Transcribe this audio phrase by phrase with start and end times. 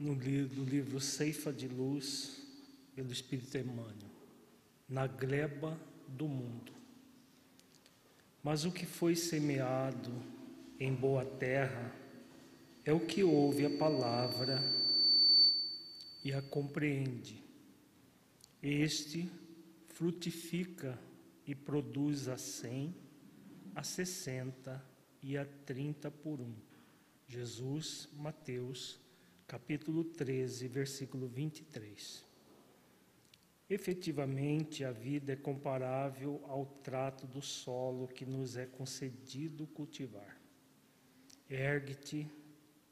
[0.00, 2.42] no livro, livro Ceifa de Luz,
[2.94, 4.10] pelo Espírito Emmanuel,
[4.88, 6.72] na gleba do mundo.
[8.42, 10.10] Mas o que foi semeado
[10.78, 11.94] em boa terra
[12.82, 14.58] é o que ouve a palavra
[16.24, 17.44] e a compreende.
[18.62, 19.30] Este
[19.88, 20.98] frutifica
[21.46, 22.94] e produz a cem,
[23.74, 24.82] a sessenta
[25.22, 26.54] e a trinta por um.
[27.28, 28.98] Jesus, Mateus,
[29.50, 32.24] capítulo 13, versículo 23.
[33.68, 40.40] Efetivamente, a vida é comparável ao trato do solo que nos é concedido cultivar.
[41.48, 42.30] Ergue-te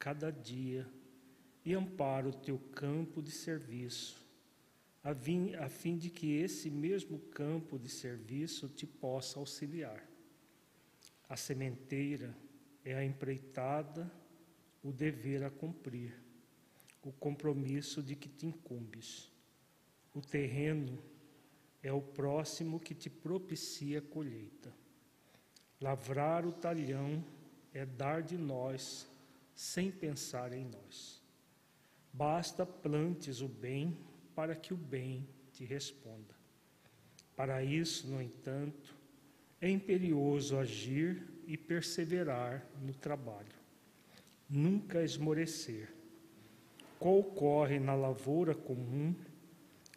[0.01, 0.85] cada dia
[1.65, 4.21] e ampara o teu campo de serviço,
[5.05, 10.05] a fim de que esse mesmo campo de serviço te possa auxiliar.
[11.29, 12.37] A sementeira
[12.85, 14.11] é a empreitada,
[14.83, 16.27] o dever a cumprir,
[17.03, 19.31] o compromisso de que te incumbes.
[20.15, 20.99] O terreno
[21.83, 24.73] é o próximo que te propicia a colheita.
[25.81, 27.25] Lavrar o talhão
[27.73, 29.09] é dar de nós
[29.55, 31.23] sem pensar em nós.
[32.13, 33.97] Basta plantes o bem
[34.35, 36.35] para que o bem te responda.
[37.37, 38.97] Para isso, no entanto,
[39.61, 43.55] é imperioso agir e perseverar no trabalho,
[44.49, 45.98] nunca esmorecer.
[46.99, 49.15] Qual ocorre na lavoura comum,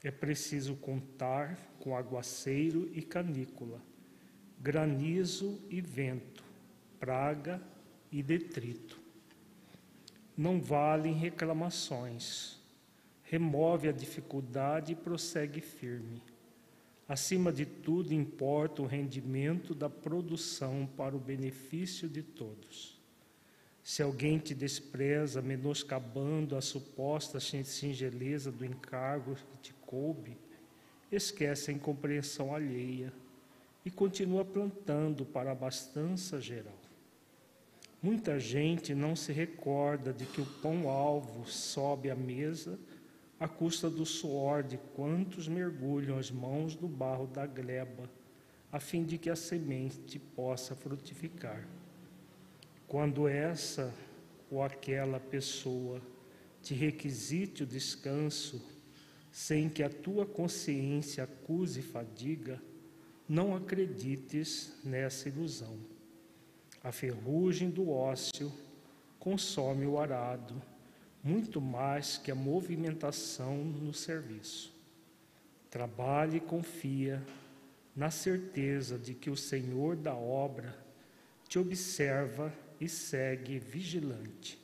[0.04, 3.82] é preciso contar com aguaceiro e canícula,
[4.60, 6.44] granizo e vento,
[7.00, 7.62] praga
[8.12, 9.00] e detrito.
[10.38, 12.60] Não valem reclamações.
[13.24, 16.22] Remove a dificuldade e prossegue firme.
[17.08, 23.01] Acima de tudo, importa o rendimento da produção para o benefício de todos.
[23.84, 30.38] Se alguém te despreza, menoscabando a suposta singeleza do encargo que te coube,
[31.12, 33.12] esquece a incompreensão alheia
[33.84, 36.80] e continua plantando para a abastança geral.
[38.02, 42.80] Muita gente não se recorda de que o pão-alvo sobe à mesa
[43.42, 48.08] à custa do suor de quantos mergulham as mãos no barro da gleba,
[48.72, 51.68] a fim de que a semente possa frutificar.
[52.92, 53.94] Quando essa
[54.50, 56.02] ou aquela pessoa
[56.62, 58.62] te requisite o descanso,
[59.32, 62.62] sem que a tua consciência acuse fadiga,
[63.30, 65.80] não acredites nessa ilusão
[66.84, 68.52] a ferrugem do ócio
[69.18, 70.62] consome o arado,
[71.24, 74.76] muito mais que a movimentação no serviço.
[75.70, 77.26] Trabalhe e confia
[77.96, 80.78] na certeza de que o Senhor da obra
[81.48, 84.60] te observa e segue vigilante.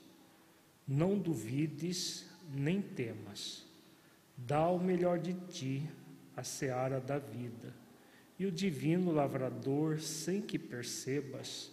[0.87, 3.63] Não duvides nem temas.
[4.35, 5.87] Dá o melhor de ti
[6.35, 7.73] à seara da vida,
[8.39, 11.71] e o divino lavrador, sem que percebas,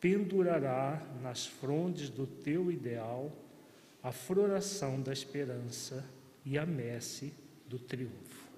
[0.00, 3.32] pendurará nas frondes do teu ideal
[4.02, 6.04] a floração da esperança
[6.44, 7.32] e a messe
[7.68, 8.48] do triunfo.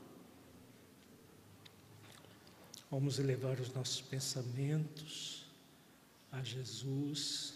[2.90, 5.39] Vamos elevar os nossos pensamentos
[6.32, 7.54] a Jesus,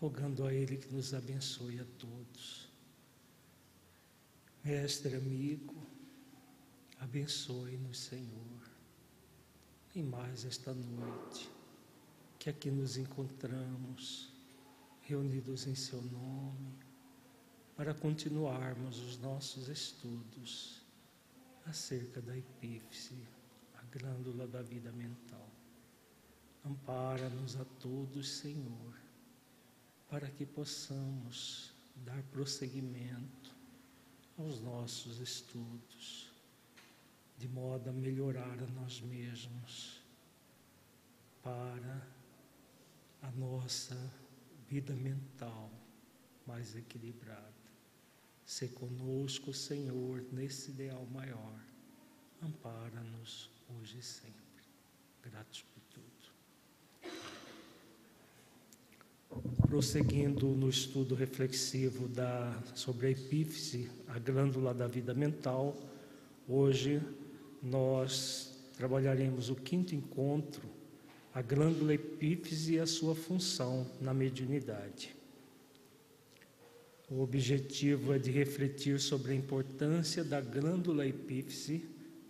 [0.00, 2.68] rogando a Ele que nos abençoe a todos.
[4.62, 5.74] Mestre amigo,
[6.98, 8.70] abençoe-nos, Senhor,
[9.94, 11.50] em mais esta noite
[12.38, 14.30] que aqui nos encontramos,
[15.02, 16.78] reunidos em Seu nome,
[17.76, 20.82] para continuarmos os nossos estudos
[21.66, 23.26] acerca da epífise,
[23.74, 25.43] a glândula da vida mental.
[26.64, 28.94] Ampara-nos a todos, Senhor,
[30.08, 33.54] para que possamos dar prosseguimento
[34.38, 36.32] aos nossos estudos,
[37.36, 40.00] de modo a melhorar a nós mesmos,
[41.42, 42.08] para
[43.20, 43.96] a nossa
[44.66, 45.70] vida mental
[46.46, 47.52] mais equilibrada.
[48.46, 51.60] Se conosco, Senhor, nesse ideal maior.
[52.42, 54.42] Ampara-nos hoje e sempre.
[55.22, 55.73] Tudo.
[59.68, 65.76] Prosseguindo no estudo reflexivo da, sobre a epífise, a glândula da vida mental,
[66.48, 67.02] hoje
[67.62, 70.74] nós trabalharemos o quinto encontro
[71.34, 75.16] a glândula epífise e a sua função na mediunidade.
[77.10, 81.84] O objetivo é de refletir sobre a importância da glândula epífise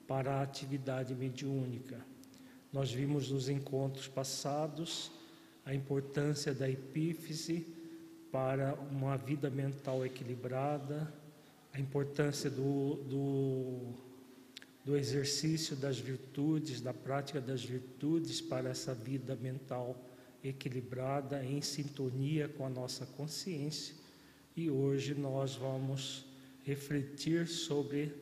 [0.09, 1.99] para a atividade mediúnica.
[2.75, 5.13] Nós vimos nos encontros passados
[5.65, 7.65] a importância da epífise
[8.33, 11.15] para uma vida mental equilibrada,
[11.73, 13.95] a importância do, do,
[14.85, 19.97] do exercício das virtudes, da prática das virtudes para essa vida mental
[20.43, 23.95] equilibrada, em sintonia com a nossa consciência.
[24.57, 26.27] E hoje nós vamos
[26.65, 28.13] refletir sobre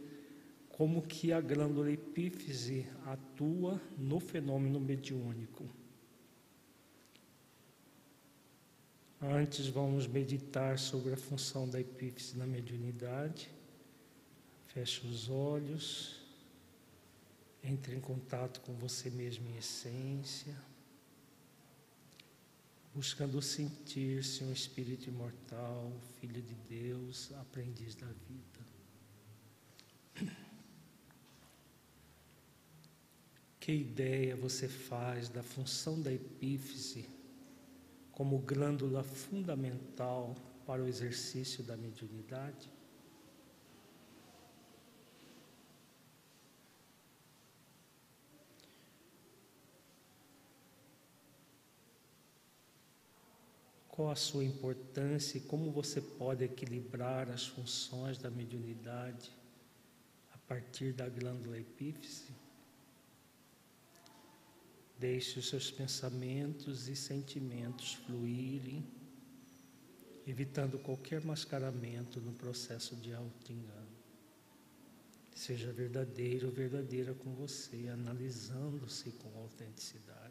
[0.73, 5.69] como que a glândula epífise atua no fenômeno mediúnico.
[9.21, 13.49] Antes vamos meditar sobre a função da epífise na mediunidade.
[14.67, 16.21] Feche os olhos.
[17.63, 20.57] Entre em contato com você mesmo em essência.
[22.93, 28.52] Buscando sentir-se um espírito imortal, filho de Deus, aprendiz da vida.
[33.63, 37.09] Que ideia você faz da função da epífise
[38.11, 40.35] como glândula fundamental
[40.67, 42.69] para o exercício da mediunidade?
[53.87, 59.31] Qual a sua importância e como você pode equilibrar as funções da mediunidade
[60.35, 62.42] a partir da glândula epífise?
[65.03, 68.87] Deixe os seus pensamentos e sentimentos fluírem,
[70.25, 73.97] evitando qualquer mascaramento no processo de auto-engano.
[75.35, 80.22] Seja verdadeiro ou verdadeira com você, analisando-se com autenticidade.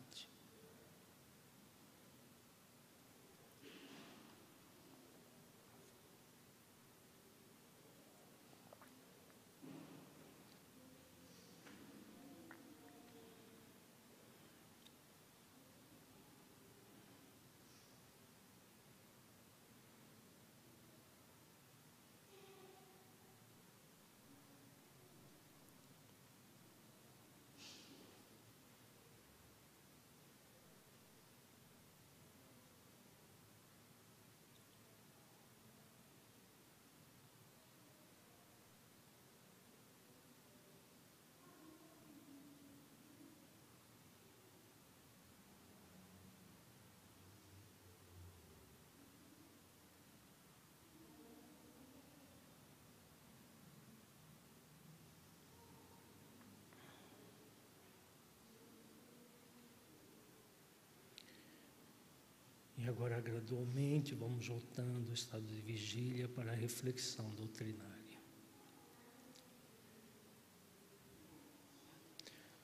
[62.83, 67.91] E agora, gradualmente, vamos voltando ao estado de vigília para a reflexão doutrinária.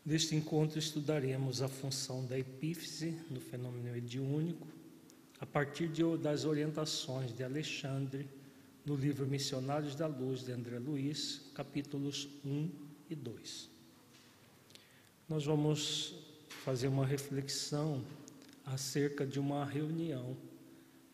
[0.03, 4.67] Neste encontro, estudaremos a função da epífise no fenômeno mediúnico,
[5.39, 8.27] a partir de, das orientações de Alexandre
[8.83, 12.71] no livro Missionários da Luz de André Luiz, capítulos 1
[13.07, 13.69] e 2.
[15.29, 16.15] Nós vamos
[16.63, 18.03] fazer uma reflexão
[18.67, 20.35] acerca de uma reunião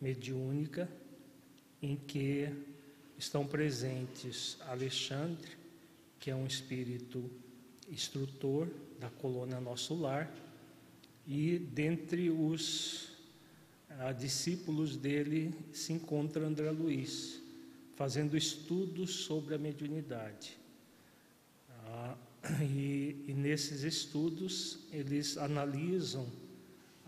[0.02, 0.90] mediúnica
[1.82, 2.50] em que
[3.18, 5.52] estão presentes Alexandre,
[6.20, 7.30] que é um espírito
[7.90, 8.68] instrutor
[9.00, 10.34] da colônia Nosso Lar,
[11.28, 13.12] e dentre os
[13.90, 17.42] ah, discípulos dele se encontra André Luiz,
[17.96, 20.58] fazendo estudos sobre a mediunidade.
[21.86, 22.18] Ah,
[22.64, 26.28] e, e nesses estudos eles analisam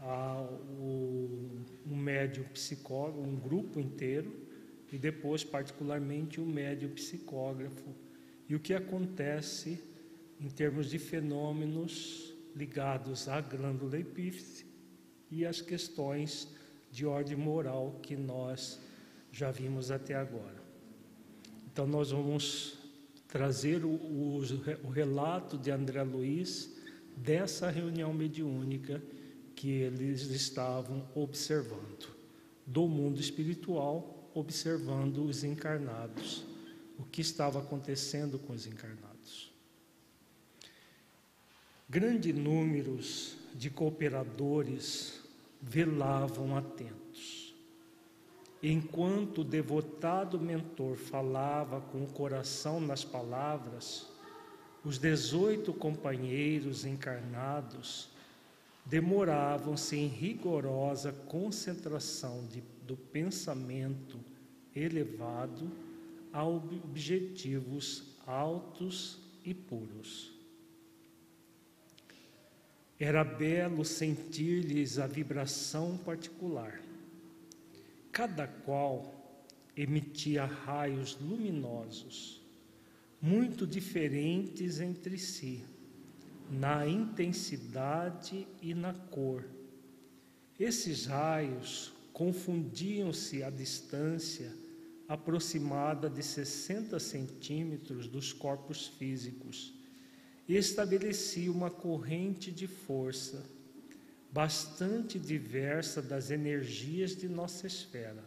[0.05, 4.45] o, um médium psicógrafo, um grupo inteiro,
[4.91, 7.93] e depois, particularmente, um médium psicógrafo.
[8.47, 9.81] E o que acontece
[10.39, 14.65] em termos de fenômenos ligados à glândula epífise
[15.29, 16.47] e às questões
[16.91, 18.79] de ordem moral que nós
[19.31, 20.63] já vimos até agora.
[21.71, 22.77] Então, nós vamos
[23.27, 24.39] trazer o, o,
[24.83, 26.73] o relato de André Luiz
[27.17, 29.01] dessa reunião mediúnica
[29.55, 32.13] que eles estavam observando,
[32.65, 36.45] do mundo espiritual, observando os encarnados,
[36.97, 39.53] o que estava acontecendo com os encarnados.
[41.87, 45.21] Grandes números de cooperadores
[45.61, 47.55] velavam atentos.
[48.61, 54.07] Enquanto o devotado mentor falava com o coração nas palavras,
[54.83, 58.14] os dezoito companheiros encarnados
[58.85, 64.19] demoravam-se em rigorosa concentração de, do pensamento
[64.75, 65.71] elevado
[66.31, 70.33] a objetivos altos e puros.
[72.99, 76.81] Era belo sentir-lhes a vibração particular.
[78.11, 79.13] cada qual
[79.75, 82.41] emitia raios luminosos,
[83.21, 85.65] muito diferentes entre si,
[86.49, 89.43] na intensidade e na cor.
[90.59, 94.51] Esses raios confundiam-se à distância
[95.07, 99.73] aproximada de 60 centímetros dos corpos físicos
[100.47, 103.43] e estabelecia uma corrente de força
[104.31, 108.23] bastante diversa das energias de nossa esfera.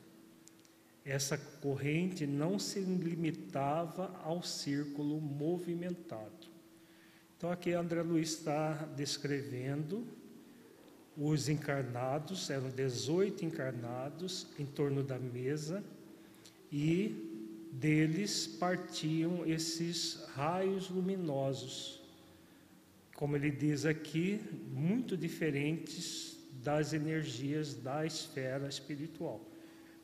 [1.05, 6.58] Essa corrente não se limitava ao círculo movimentado.
[7.39, 10.07] Então, aqui André Luiz está descrevendo
[11.17, 15.83] os encarnados, eram 18 encarnados em torno da mesa,
[16.71, 21.99] e deles partiam esses raios luminosos
[23.19, 24.41] como ele diz aqui,
[24.71, 29.45] muito diferentes das energias da esfera espiritual.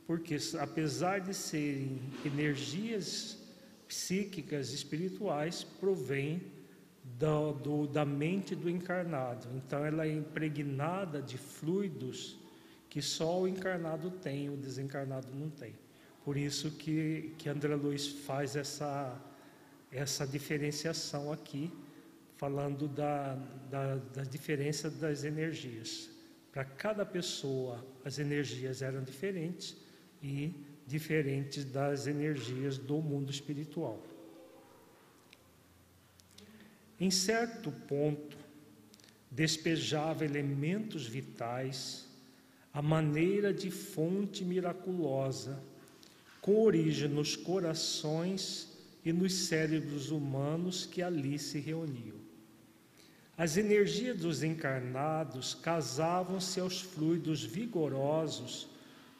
[0.05, 3.39] Porque, apesar de serem energias
[3.87, 6.43] psíquicas espirituais, provém
[7.19, 9.47] do, da mente do encarnado.
[9.55, 12.39] Então, ela é impregnada de fluidos
[12.89, 15.75] que só o encarnado tem, o desencarnado não tem.
[16.25, 19.21] Por isso que, que André Luiz faz essa,
[19.91, 21.73] essa diferenciação aqui
[22.37, 23.35] falando da,
[23.71, 26.11] da, da diferença das energias.
[26.53, 29.77] Para cada pessoa, as energias eram diferentes
[30.23, 30.55] e
[30.87, 34.03] diferentes das energias do mundo espiritual.
[37.05, 38.35] Em certo ponto,
[39.31, 42.07] despejava elementos vitais
[42.73, 45.63] à maneira de fonte miraculosa,
[46.41, 48.73] com origem nos corações
[49.05, 52.17] e nos cérebros humanos que ali se reuniam.
[53.37, 58.67] As energias dos encarnados casavam-se aos fluidos vigorosos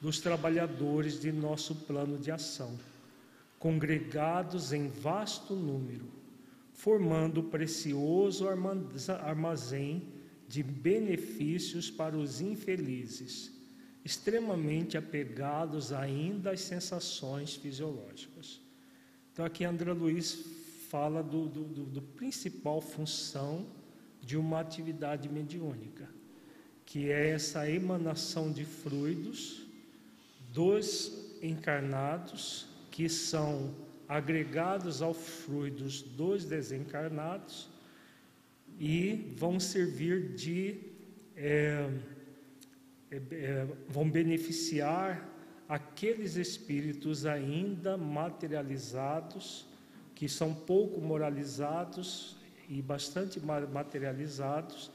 [0.01, 2.79] dos trabalhadores de nosso plano de ação,
[3.59, 6.24] congregados em vasto número,
[6.75, 10.13] formando precioso armazém
[10.47, 13.53] de benefícios para os infelizes,
[14.05, 18.61] extremamente apegados ainda às sensações fisiológicas.
[19.33, 20.45] Então, aqui André Luiz
[20.91, 23.67] fala do, do, do, do principal função
[24.21, 26.09] de uma atividade mediúnica,
[26.85, 29.67] que é essa emanação de fluidos
[30.53, 33.75] dos encarnados que são
[34.09, 37.69] agregados aos fluidos dos desencarnados
[38.79, 40.79] e vão servir de
[41.37, 41.89] é,
[43.11, 45.29] é, é, vão beneficiar
[45.69, 49.67] aqueles espíritos ainda materializados
[50.15, 52.37] que são pouco moralizados
[52.69, 54.91] e bastante materializados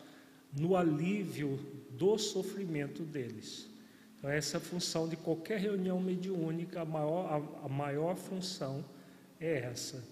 [0.58, 1.60] no alívio
[1.92, 3.70] do sofrimento deles.
[4.18, 7.26] Então, essa é função de qualquer reunião mediúnica, a maior,
[7.62, 8.84] a, a maior função
[9.40, 10.04] é essa,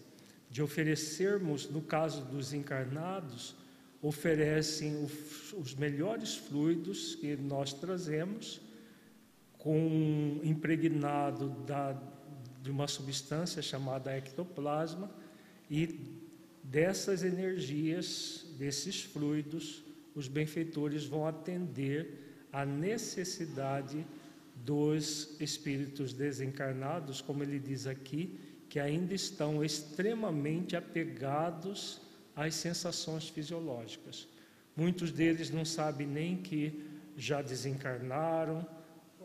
[0.49, 3.55] de oferecermos, no caso dos encarnados,
[4.01, 8.61] oferecem os, melhores fluidos que nós trazemos,
[9.57, 11.99] com impregnado da,
[12.61, 15.11] de uma substância chamada ectoplasma,
[15.69, 15.99] e
[16.63, 19.83] dessas energias, desses fluidos,
[20.15, 24.05] os benfeitores vão atender à necessidade
[24.55, 28.39] dos espíritos desencarnados, como ele diz aqui,
[28.77, 31.99] que ainda estão extremamente apegados
[32.35, 34.27] às sensações fisiológicas.
[34.75, 38.63] Muitos deles não sabem nem que já desencarnaram,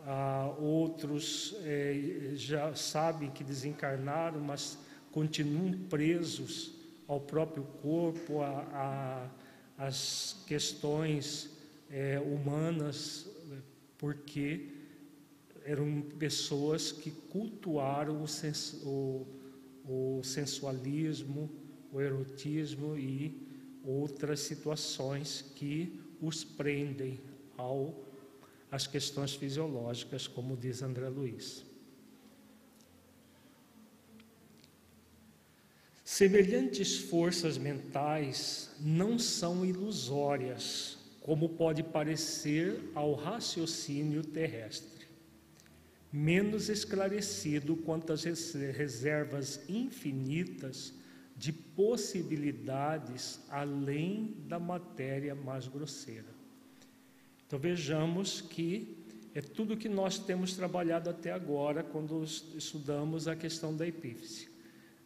[0.07, 4.79] ah, outros eh, já sabem que desencarnaram, mas
[5.11, 6.73] continuam presos
[7.07, 8.39] ao próprio corpo,
[9.77, 11.51] as questões
[11.91, 13.29] é, humanas,
[13.99, 14.71] porque
[15.63, 19.42] eram pessoas que cultuaram o, sens, o,
[19.85, 21.49] o sensualismo,
[21.91, 23.47] o erotismo e
[23.83, 27.19] outras situações que os prendem
[27.57, 28.03] ao
[28.71, 31.63] às questões fisiológicas, como diz André Luiz.
[36.03, 44.92] Semelhantes forças mentais não são ilusórias, como pode parecer ao raciocínio terrestre.
[46.13, 50.93] Menos esclarecido quanto às reservas infinitas
[51.35, 56.29] de possibilidades além da matéria mais grosseira.
[57.47, 58.95] Então vejamos que
[59.33, 64.53] é tudo que nós temos trabalhado até agora quando estudamos a questão da epífise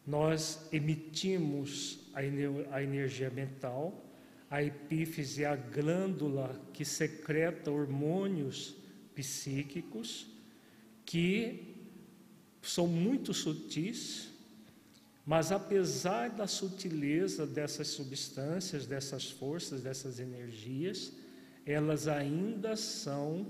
[0.08, 4.06] nós emitimos a, energia mental,
[4.50, 8.74] a epífise é a glândula que secreta hormônios
[9.14, 10.26] psíquicos
[11.08, 11.74] que
[12.60, 14.28] são muito sutis,
[15.24, 21.10] mas apesar da sutileza dessas substâncias, dessas forças, dessas energias,
[21.64, 23.46] elas ainda são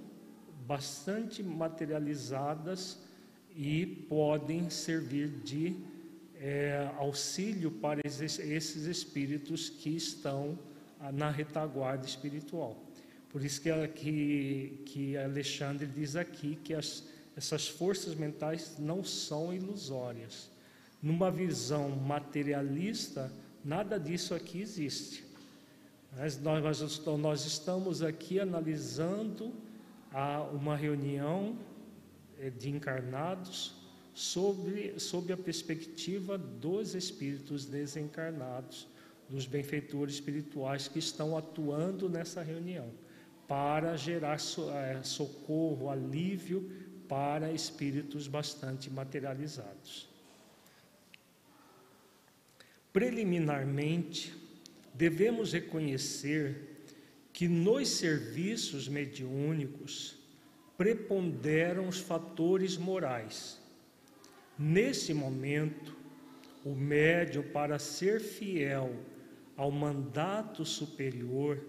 [0.69, 2.97] bastante materializadas
[3.57, 5.75] e podem servir de
[6.37, 10.57] é, auxílio para esses espíritos que estão
[11.01, 12.81] ah, na retaguarda espiritual.
[13.31, 17.05] Por isso que, que, que Alexandre diz aqui que as,
[17.39, 20.51] essas forças mentais não são ilusórias.
[21.01, 23.33] Numa visão materialista,
[23.65, 25.25] nada disso aqui existe.
[26.17, 29.53] Mas nós, nós estamos aqui analisando
[30.13, 31.57] a, uma reunião
[32.41, 33.73] eh, de encarnados
[34.13, 38.89] sobre, sob a perspectiva dos espíritos desencarnados,
[39.31, 42.91] dos benfeitores espirituais que estão atuando nessa reunião,
[43.47, 50.09] para gerar eh, socorro, alívio para espíritos bastante materializados.
[52.93, 54.35] Preliminarmente,
[54.95, 56.87] devemos reconhecer
[57.33, 60.19] que nos serviços mediúnicos
[60.77, 63.61] preponderam os fatores morais.
[64.59, 65.97] Nesse momento,
[66.65, 68.95] o médium, para ser fiel
[69.57, 71.65] ao mandato superior,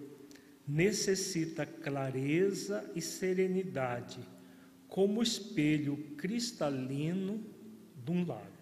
[0.68, 4.20] necessita clareza e serenidade,
[4.90, 7.42] como espelho cristalino
[7.96, 8.60] de um lago.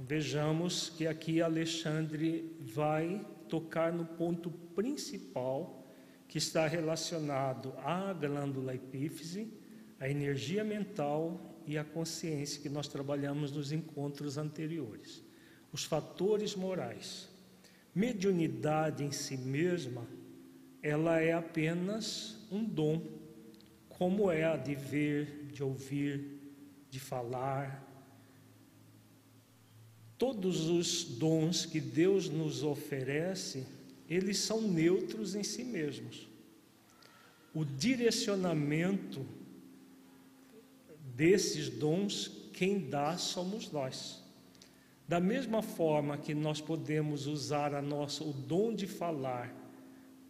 [0.00, 5.84] Vejamos que aqui Alexandre vai tocar no ponto principal
[6.26, 9.52] que está relacionado à glândula epífise,
[10.00, 15.22] à energia mental e à consciência que nós trabalhamos nos encontros anteriores.
[15.72, 17.28] Os fatores morais.
[17.94, 20.06] Mediunidade em si mesma,
[20.82, 23.00] ela é apenas um dom,
[24.04, 26.38] como é a de ver, de ouvir,
[26.90, 27.82] de falar,
[30.16, 33.66] Todos os dons que Deus nos oferece,
[34.08, 36.28] eles são neutros em si mesmos.
[37.52, 39.26] O direcionamento
[41.14, 44.22] desses dons, quem dá somos nós.
[45.06, 49.52] Da mesma forma que nós podemos usar a nossa, o dom de falar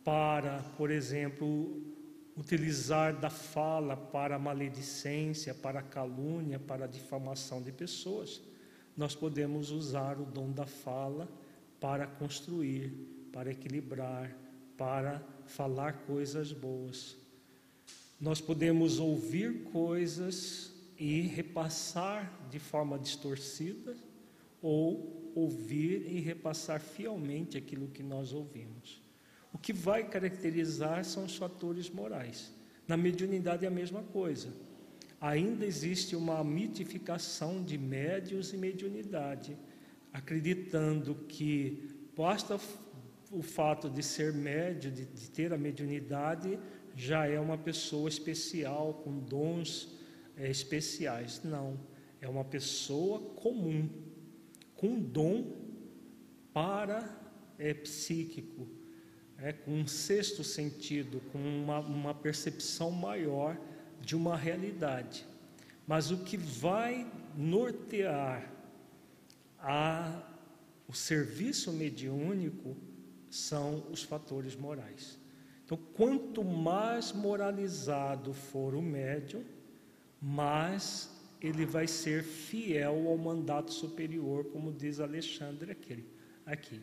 [0.02, 1.93] para, por exemplo,
[2.36, 8.40] utilizar da fala para maledicência, para calúnia, para difamação de pessoas
[8.96, 11.28] nós podemos usar o dom da fala
[11.80, 12.92] para construir,
[13.32, 14.36] para equilibrar,
[14.76, 17.16] para falar coisas boas.
[18.20, 23.96] Nós podemos ouvir coisas e repassar de forma distorcida
[24.62, 29.02] ou ouvir e repassar fielmente aquilo que nós ouvimos.
[29.64, 32.52] Que vai caracterizar são os fatores morais.
[32.86, 34.48] Na mediunidade é a mesma coisa
[35.24, 39.56] ainda existe uma mitificação de médios e mediunidade,
[40.12, 42.60] acreditando que basta
[43.32, 46.58] o fato de ser médio, de, de ter a mediunidade,
[46.94, 49.98] já é uma pessoa especial, com dons
[50.36, 51.40] é, especiais.
[51.42, 51.80] Não,
[52.20, 53.88] é uma pessoa comum,
[54.74, 55.56] com dom
[56.52, 57.18] para
[57.58, 58.68] é, psíquico,
[59.38, 63.58] é, com um sexto sentido, com uma, uma percepção maior
[64.00, 65.26] de uma realidade.
[65.86, 68.50] Mas o que vai nortear
[69.58, 70.22] a,
[70.88, 72.76] o serviço mediúnico
[73.30, 75.18] são os fatores morais.
[75.64, 79.42] Então, quanto mais moralizado for o médium,
[80.20, 86.04] mais ele vai ser fiel ao mandato superior, como diz Alexandre aqui.
[86.46, 86.80] aqui.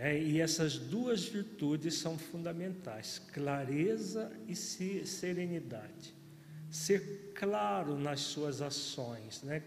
[0.00, 6.14] É, e essas duas virtudes são fundamentais: clareza e serenidade.
[6.70, 9.62] Ser claro nas suas ações, né?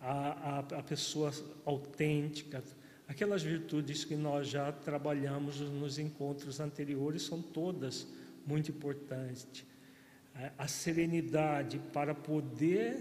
[0.00, 1.32] a, a, a pessoa
[1.64, 2.64] autêntica,
[3.06, 8.06] aquelas virtudes que nós já trabalhamos nos encontros anteriores são todas
[8.46, 9.64] muito importantes.
[10.56, 12.96] A serenidade para poder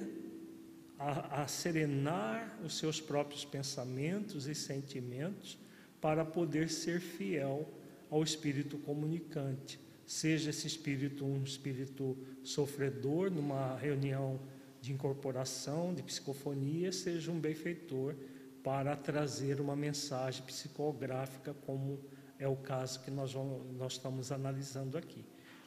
[0.98, 5.58] a, a serenar os seus próprios pensamentos e sentimentos
[6.02, 7.68] para poder ser fiel
[8.10, 9.80] ao espírito comunicante.
[10.06, 14.40] Seja esse espírito um espírito sofredor numa reunião
[14.82, 18.16] de incorporação, de psicofonia, seja um benfeitor
[18.64, 22.00] para trazer uma mensagem psicográfica, como
[22.38, 25.24] é o caso que nós, vamos, nós estamos analisando aqui.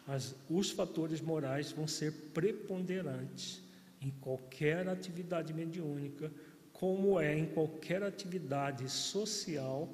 [0.07, 3.62] Mas os fatores morais vão ser preponderantes
[4.01, 6.33] em qualquer atividade mediúnica,
[6.73, 9.88] como é em qualquer atividade social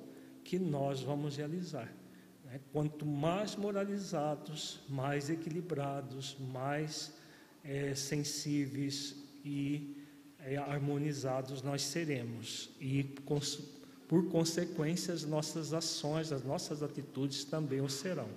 [0.48, 1.94] que nós vamos realizar.
[2.46, 2.58] Né?
[2.72, 7.12] Quanto mais moralizados, mais equilibrados, mais
[7.62, 9.94] é, sensíveis e
[10.38, 12.70] é, harmonizados nós seremos.
[12.80, 13.04] E,
[14.08, 18.30] por consequência, as nossas ações, as nossas atitudes também o serão.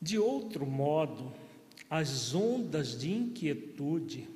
[0.00, 1.32] De outro modo,
[1.90, 4.28] as ondas de inquietude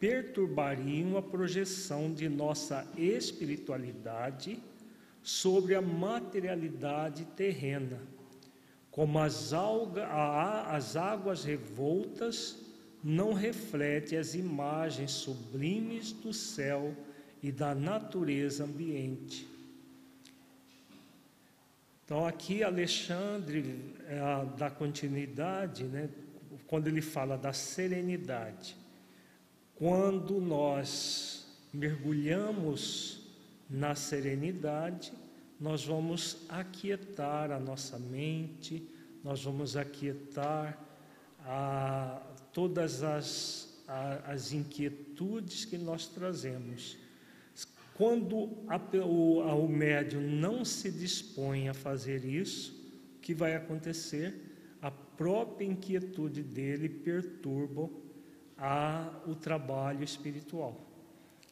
[0.00, 4.58] perturbariam a projeção de nossa espiritualidade
[5.22, 8.00] sobre a materialidade terrena,
[8.90, 10.08] como as, alga,
[10.66, 12.58] as águas revoltas
[13.04, 16.96] não refletem as imagens sublimes do céu
[17.42, 19.46] e da natureza ambiente.
[22.04, 24.18] Então, aqui Alexandre é,
[24.56, 26.08] dá continuidade, né,
[26.66, 28.79] quando ele fala da serenidade.
[29.80, 33.22] Quando nós mergulhamos
[33.66, 35.10] na serenidade,
[35.58, 38.86] nós vamos aquietar a nossa mente,
[39.24, 40.78] nós vamos aquietar
[41.46, 42.20] a,
[42.52, 46.98] todas as, a, as inquietudes que nós trazemos.
[47.94, 54.34] Quando a, o, o médium não se dispõe a fazer isso, o que vai acontecer?
[54.82, 57.88] A própria inquietude dele perturba
[58.60, 60.86] a, o trabalho espiritual.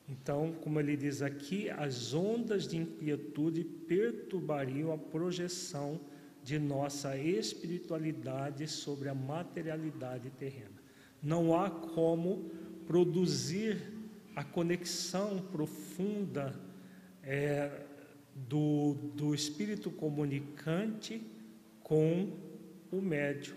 [0.08, 6.00] Então, como ele diz aqui, as ondas de inquietude perturbariam a projeção
[6.42, 10.78] de nossa espiritualidade sobre a materialidade terrena.
[11.22, 12.50] Não há como
[12.86, 13.82] produzir
[14.34, 16.58] a conexão profunda
[17.22, 17.82] é,
[18.34, 21.20] do, do espírito comunicante
[21.82, 22.32] com
[22.90, 23.56] o médium,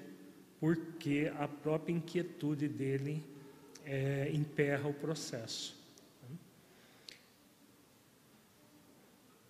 [0.59, 3.30] porque a própria inquietude dele
[3.85, 5.79] é, emperra o processo.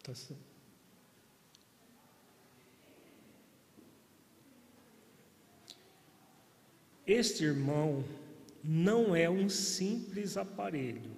[0.03, 0.13] Tá
[7.05, 8.03] este irmão
[8.63, 11.11] não é um simples aparelho,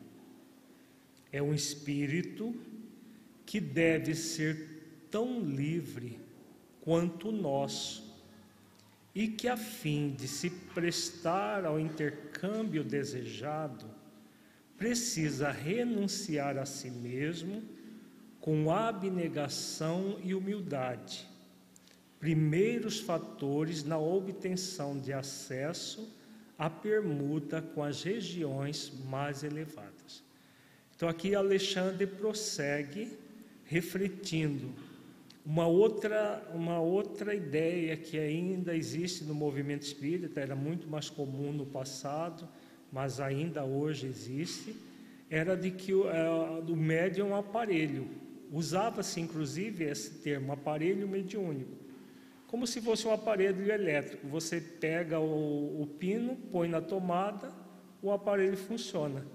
[1.32, 2.56] é um espírito
[3.46, 6.20] que deve ser tão livre
[6.82, 8.03] quanto o nosso,
[9.14, 13.86] e que, a fim de se prestar ao intercâmbio desejado,
[14.78, 17.64] precisa renunciar a si mesmo
[18.40, 21.28] com abnegação e humildade,
[22.20, 26.14] primeiros fatores na obtenção de acesso
[26.58, 30.24] à permuta com as regiões mais elevadas.
[30.96, 33.18] Então aqui Alexandre prossegue
[33.66, 34.74] refletindo
[35.46, 41.52] uma outra, uma outra ideia que ainda existe no movimento espírita, era muito mais comum
[41.52, 42.48] no passado,
[42.92, 44.76] mas ainda hoje existe,
[45.30, 48.08] era de que o, é, médium é um aparelho,
[48.54, 51.76] Usava-se inclusive esse termo, aparelho mediúnico,
[52.46, 54.28] como se fosse um aparelho elétrico.
[54.28, 57.52] Você pega o, o pino, põe na tomada,
[58.00, 59.26] o aparelho funciona.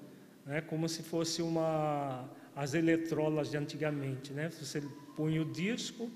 [0.47, 0.61] Né?
[0.61, 4.51] Como se fosse uma as eletrolas de antigamente, né?
[4.51, 4.81] Você
[5.19, 6.09] punha o disco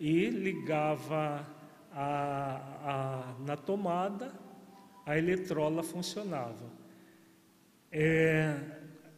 [0.00, 1.46] e ligava
[1.92, 4.34] a, a, na tomada,
[5.06, 6.68] a eletrola funcionava.
[7.92, 8.56] É,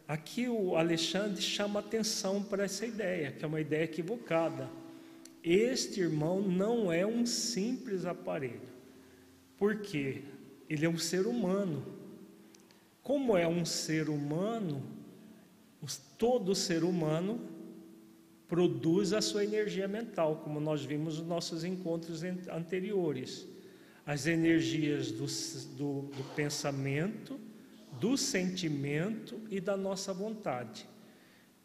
[0.07, 4.69] Aqui o Alexandre chama atenção para essa ideia, que é uma ideia equivocada.
[5.41, 8.69] Este irmão não é um simples aparelho,
[9.57, 10.21] porque
[10.69, 11.83] ele é um ser humano.
[13.01, 14.83] Como é um ser humano,
[16.17, 17.39] todo ser humano
[18.53, 23.47] produz a sua energia mental, como nós vimos nos nossos encontros anteriores.
[24.05, 25.25] As energias do,
[25.75, 27.39] do, do pensamento,
[27.99, 30.87] do sentimento e da nossa vontade.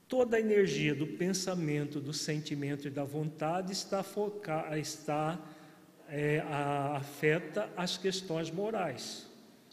[0.09, 5.39] Toda a energia do pensamento, do sentimento e da vontade está focada, está
[6.09, 9.27] é, a, afeta as questões morais.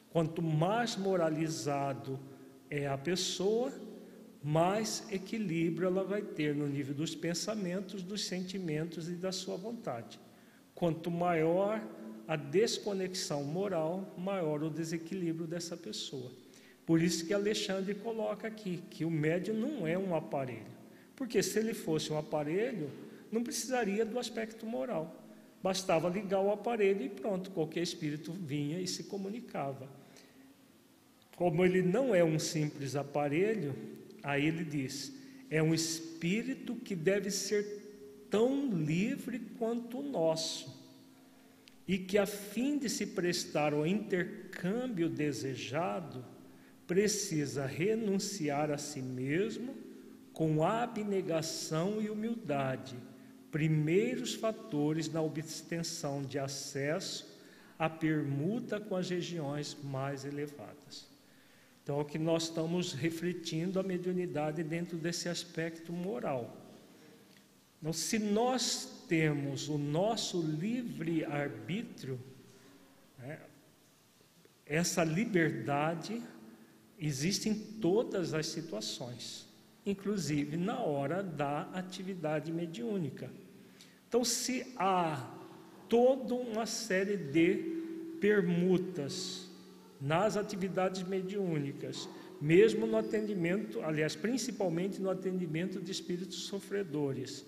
[0.09, 2.19] Quanto mais moralizado
[2.69, 3.71] é a pessoa,
[4.45, 10.19] mais equilíbrio ela vai ter no nível dos pensamentos, dos sentimentos e da sua vontade.
[10.75, 11.81] Quanto maior
[12.27, 16.31] a desconexão moral, maior o desequilíbrio dessa pessoa.
[16.85, 20.75] Por isso que Alexandre coloca aqui que o médium não é um aparelho.
[21.15, 22.91] Porque se ele fosse um aparelho,
[23.31, 25.23] não precisaria do aspecto moral.
[25.63, 29.89] Bastava ligar o aparelho e pronto, qualquer espírito vinha e se comunicava.
[31.35, 33.73] Como ele não é um simples aparelho,
[34.25, 35.13] aí ele diz:
[35.49, 40.83] é um espírito que deve ser tão livre quanto o nosso,
[41.87, 46.25] e que, a fim de se prestar ao intercâmbio desejado,
[46.87, 49.75] precisa renunciar a si mesmo
[50.33, 52.95] com abnegação e humildade,
[53.51, 57.33] primeiros fatores na obtenção de acesso
[57.77, 61.14] a permuta com as regiões mais elevadas.
[61.85, 66.57] Então, o que nós estamos refletindo a mediunidade dentro desse aspecto moral.
[67.79, 72.19] Então, se nós temos o nosso livre arbítrio,
[73.19, 73.39] né,
[74.65, 76.23] essa liberdade
[76.97, 79.47] existe em todas as situações,
[79.85, 83.29] inclusive na hora da atividade mediúnica.
[84.09, 85.37] Então, se há
[85.87, 89.44] toda uma série de permutas
[89.99, 92.07] nas atividades mediúnicas,
[92.41, 97.45] mesmo no atendimento, aliás, principalmente no atendimento de espíritos sofredores,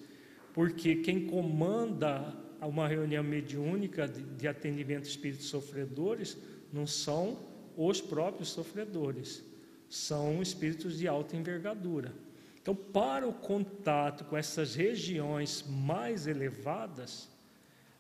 [0.54, 6.38] porque quem comanda uma reunião mediúnica de, atendimento de espíritos sofredores
[6.74, 7.38] não são
[7.76, 9.44] os próprios sofredores,
[9.90, 12.14] são espíritos de alta envergadura.
[12.60, 17.30] Então, para o contato com essas regiões mais elevadas,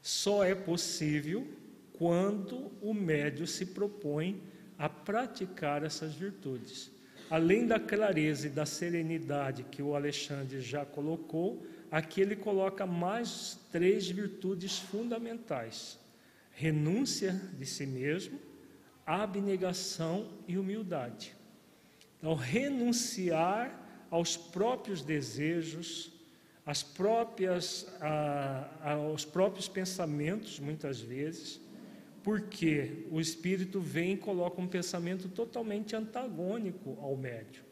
[0.01, 1.47] só é possível
[1.97, 4.41] quando o médio se propõe
[4.77, 6.91] a praticar essas virtudes.
[7.29, 13.59] Além da clareza e da serenidade que o Alexandre já colocou, aqui ele coloca mais
[13.71, 15.99] três virtudes fundamentais:
[16.51, 18.39] renúncia de si mesmo,
[19.05, 21.35] abnegação e humildade.
[22.17, 26.11] Então, renunciar aos próprios desejos,
[26.65, 31.59] as próprias, a, aos próprios pensamentos, muitas vezes,
[32.27, 37.63] porque o espírito vem e coloca um pensamento totalmente antagônico ao médium.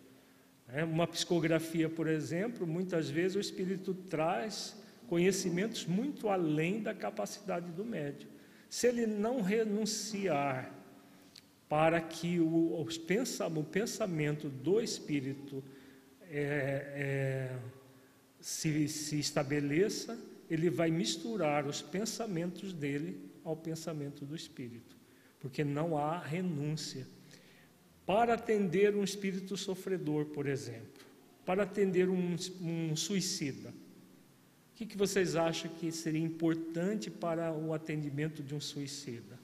[0.69, 7.69] É, uma psicografia, por exemplo, muitas vezes o espírito traz conhecimentos muito além da capacidade
[7.73, 8.29] do médium.
[8.69, 10.73] Se ele não renunciar
[11.67, 15.61] para que o, o pensamento do espírito
[16.21, 17.59] é, é,
[18.39, 20.17] se, se estabeleça,
[20.49, 24.97] ele vai misturar os pensamentos dele ao pensamento do espírito,
[25.39, 27.07] porque não há renúncia.
[28.05, 31.05] Para atender um espírito sofredor, por exemplo,
[31.45, 37.73] para atender um, um suicida, o que, que vocês acham que seria importante para o
[37.73, 39.39] atendimento de um suicida?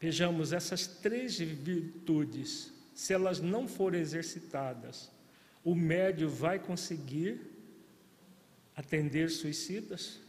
[0.00, 5.10] Vejamos, essas três virtudes, se elas não forem exercitadas,
[5.64, 7.40] o médio vai conseguir
[8.76, 10.20] atender suicidas?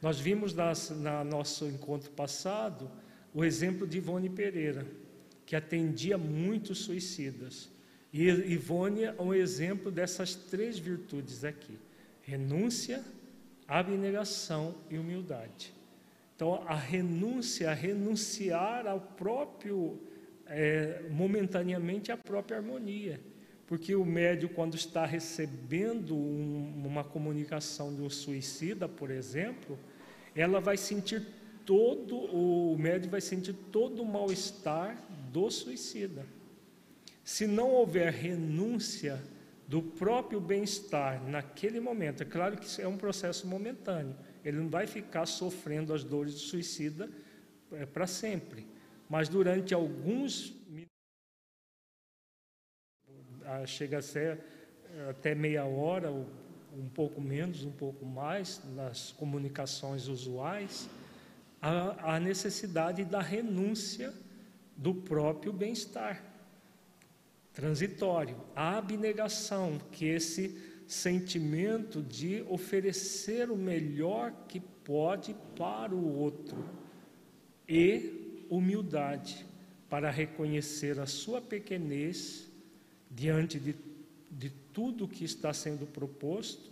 [0.00, 2.90] Nós vimos nas, na nosso encontro passado
[3.34, 4.86] o exemplo de Ivone Pereira,
[5.44, 7.68] que atendia muitos suicidas.
[8.12, 11.78] E Ivone é um exemplo dessas três virtudes aqui:
[12.22, 13.04] renúncia,
[13.66, 15.74] abnegação e humildade.
[16.34, 20.00] Então, a renúncia, renunciar ao próprio,
[20.46, 23.20] é, momentaneamente, à própria harmonia.
[23.66, 29.78] Porque o médio, quando está recebendo um, uma comunicação de um suicida, por exemplo,
[30.40, 31.26] ela vai sentir
[31.64, 34.96] todo, o médio vai sentir todo o mal-estar
[35.32, 36.24] do suicida.
[37.24, 39.20] Se não houver renúncia
[39.66, 44.68] do próprio bem-estar naquele momento, é claro que isso é um processo momentâneo, ele não
[44.68, 47.10] vai ficar sofrendo as dores do suicida
[47.72, 48.66] é, para sempre,
[49.10, 50.56] mas durante alguns
[53.66, 54.38] chega a ser
[54.94, 56.10] eh, até meia hora,
[56.78, 60.88] um pouco menos, um pouco mais, nas comunicações usuais,
[61.60, 64.14] a, a necessidade da renúncia
[64.76, 66.22] do próprio bem-estar
[67.52, 76.64] transitório, a abnegação, que esse sentimento de oferecer o melhor que pode para o outro,
[77.68, 79.44] e humildade
[79.90, 82.48] para reconhecer a sua pequenez
[83.10, 83.74] diante de,
[84.30, 86.70] de tudo que está sendo proposto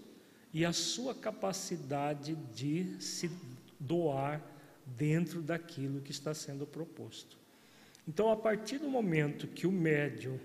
[0.54, 3.28] e a sua capacidade de se
[3.80, 4.40] doar
[4.96, 7.36] dentro daquilo que está sendo proposto.
[8.06, 10.38] Então, a partir do momento que o médium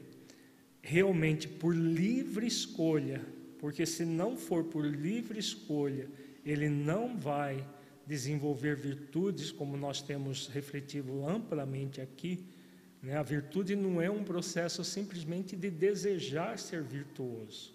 [0.81, 3.21] realmente por livre escolha,
[3.59, 6.09] porque se não for por livre escolha,
[6.43, 7.63] ele não vai
[8.07, 12.43] desenvolver virtudes como nós temos refletido amplamente aqui,
[13.01, 13.17] né?
[13.17, 17.73] A virtude não é um processo simplesmente de desejar ser virtuoso.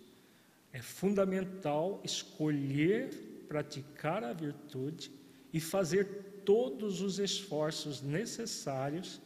[0.73, 3.11] É fundamental escolher
[3.49, 5.11] praticar a virtude
[5.53, 6.05] e fazer
[6.45, 9.21] todos os esforços necessários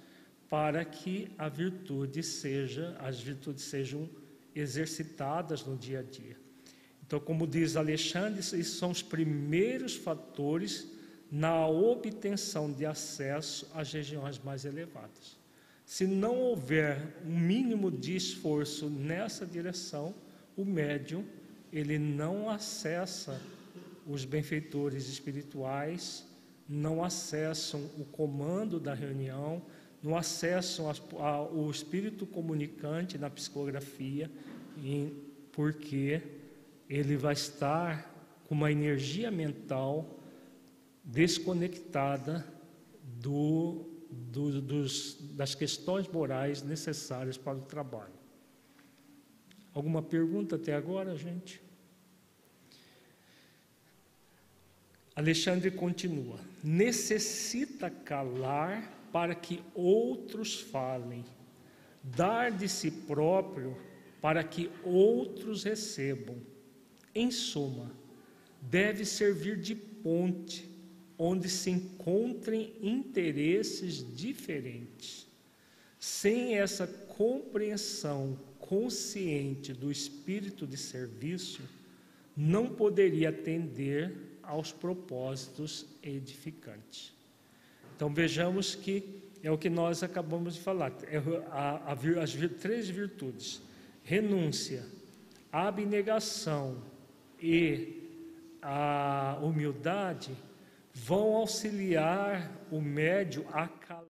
[0.49, 4.09] para que a virtude seja, as virtudes sejam
[4.55, 6.37] exercitadas no dia a dia.
[7.07, 10.89] Então, como diz Alexandre, esses são os primeiros fatores
[11.31, 15.39] na obtenção de acesso às regiões mais elevadas.
[15.90, 20.14] Se não houver um mínimo de esforço nessa direção,
[20.57, 21.24] o médium
[21.72, 23.42] ele não acessa
[24.07, 26.24] os benfeitores espirituais
[26.68, 29.61] não acessam o comando da reunião,
[30.00, 30.87] não acessam
[31.53, 34.31] o espírito comunicante na psicografia,
[35.50, 36.22] porque
[36.88, 38.14] ele vai estar
[38.46, 40.20] com uma energia mental
[41.03, 42.46] desconectada
[43.03, 48.12] do, do, dos, das questões morais necessárias para o trabalho.
[49.73, 51.62] Alguma pergunta até agora, gente?
[55.14, 61.25] Alexandre continua: necessita calar para que outros falem,
[62.03, 63.77] dar de si próprio
[64.20, 66.37] para que outros recebam.
[67.14, 67.90] Em suma,
[68.61, 70.69] deve servir de ponte
[71.22, 75.28] onde se encontrem interesses diferentes.
[75.98, 81.61] Sem essa compreensão consciente do espírito de serviço,
[82.35, 87.12] não poderia atender aos propósitos edificantes.
[87.94, 91.18] Então vejamos que é o que nós acabamos de falar, é
[91.50, 93.61] a, a, as três virtudes:
[94.02, 94.87] renúncia,
[95.52, 96.83] abnegação
[97.38, 98.09] e
[98.62, 100.35] a humildade
[100.92, 104.05] vão auxiliar o médio a calar.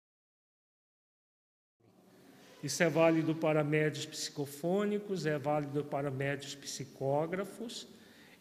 [2.62, 7.88] Isso é válido para médios psicofônicos, é válido para médios psicógrafos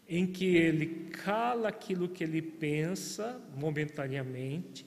[0.10, 4.84] em que ele cala aquilo que ele pensa momentaneamente,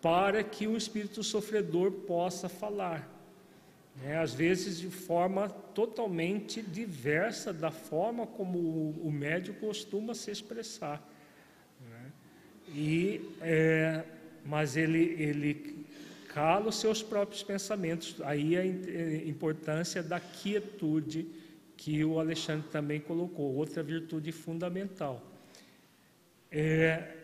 [0.00, 3.06] para que o espírito sofredor possa falar.
[3.96, 4.18] Né?
[4.18, 11.06] Às vezes de forma totalmente diversa da forma como o, o médico costuma se expressar.
[12.68, 14.04] E, é,
[14.44, 15.86] mas ele, ele
[16.28, 18.16] cala os seus próprios pensamentos.
[18.22, 18.66] Aí a
[19.26, 21.26] importância da quietude
[21.76, 25.22] que o Alexandre também colocou, outra virtude fundamental.
[26.50, 27.16] É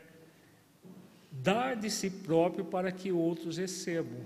[1.30, 4.20] dar de si próprio para que outros recebam.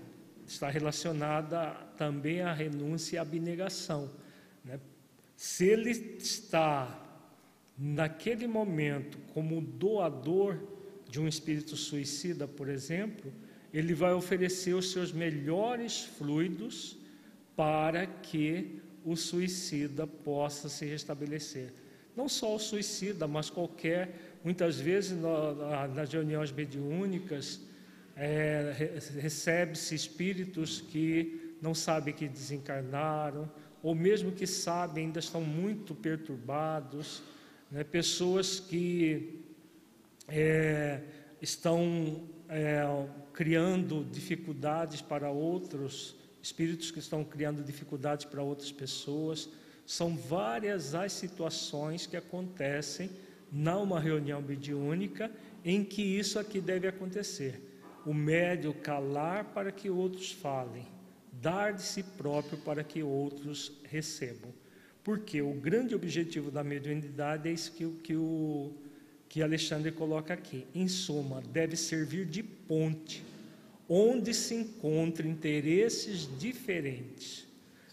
[0.46, 4.10] Está relacionada também à renúncia e à abnegação.
[4.64, 4.78] Né?
[5.36, 7.02] Se ele está
[7.78, 10.58] naquele momento como doador
[11.16, 13.32] de um espírito suicida, por exemplo,
[13.72, 16.98] ele vai oferecer os seus melhores fluidos
[17.56, 21.72] para que o suicida possa se restabelecer.
[22.14, 25.18] Não só o suicida, mas qualquer, muitas vezes
[25.94, 27.62] nas reuniões mediúnicas,
[28.14, 28.74] é,
[29.18, 33.50] recebe-se espíritos que não sabem que desencarnaram,
[33.82, 37.22] ou mesmo que sabem, ainda estão muito perturbados,
[37.70, 37.82] né?
[37.84, 39.45] pessoas que
[40.28, 41.00] é,
[41.40, 42.84] estão é,
[43.32, 49.48] criando dificuldades para outros espíritos que estão criando dificuldades para outras pessoas.
[49.84, 53.10] São várias as situações que acontecem
[53.50, 55.30] numa reunião mediúnica
[55.64, 57.60] em que isso aqui deve acontecer.
[58.04, 60.86] O médio calar para que outros falem,
[61.32, 64.52] dar de si próprio para que outros recebam.
[65.02, 68.72] Porque o grande objetivo da mediunidade é isso que, que, o,
[69.28, 70.66] que Alexandre coloca aqui.
[70.74, 73.22] Em suma, deve servir de ponte
[73.88, 77.46] onde se encontram interesses diferentes,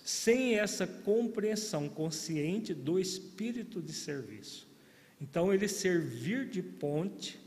[0.04, 4.68] sem essa compreensão consciente do espírito de serviço.
[5.22, 7.40] Então, ele servir de ponte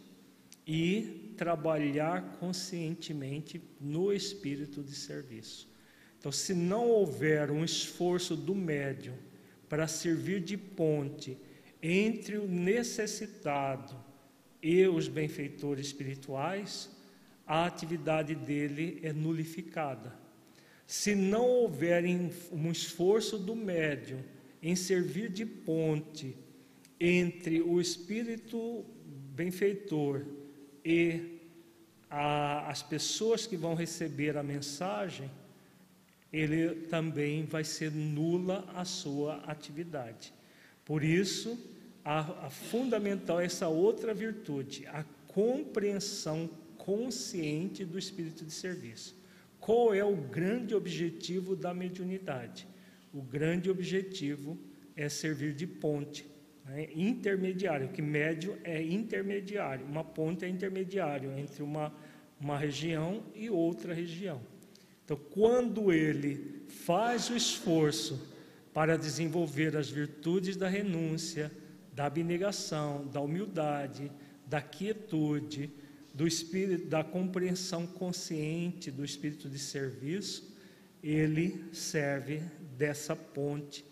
[0.66, 5.68] e trabalhar conscientemente no espírito de serviço.
[6.18, 9.14] Então, se não houver um esforço do médium
[9.68, 11.36] para servir de ponte
[11.82, 13.94] entre o necessitado
[14.62, 16.90] e os benfeitores espirituais,
[17.46, 20.12] a atividade dele é nulificada.
[20.86, 22.04] Se não houver
[22.52, 24.22] um esforço do médium
[24.62, 26.36] em servir de ponte
[26.98, 28.84] entre o espírito
[29.34, 30.24] benfeitor
[30.84, 31.40] e
[32.08, 35.30] a, as pessoas que vão receber a mensagem,
[36.32, 40.32] ele também vai ser nula a sua atividade.
[40.86, 41.58] Por isso,
[42.04, 46.48] a, a fundamental é essa outra virtude, a compreensão
[46.78, 49.20] consciente do espírito de serviço.
[49.58, 52.68] Qual é o grande objetivo da mediunidade?
[53.12, 54.56] O grande objetivo
[54.94, 56.24] é servir de ponte,
[56.64, 56.88] né?
[56.94, 61.92] intermediário, que médio é intermediário, uma ponte é intermediário entre uma,
[62.40, 64.40] uma região e outra região.
[65.04, 68.35] Então, quando ele faz o esforço
[68.76, 71.50] para desenvolver as virtudes da renúncia,
[71.94, 74.12] da abnegação, da humildade,
[74.46, 75.70] da quietude,
[76.12, 80.54] do espírito da compreensão consciente do espírito de serviço,
[81.02, 82.42] ele serve
[82.76, 83.82] dessa ponte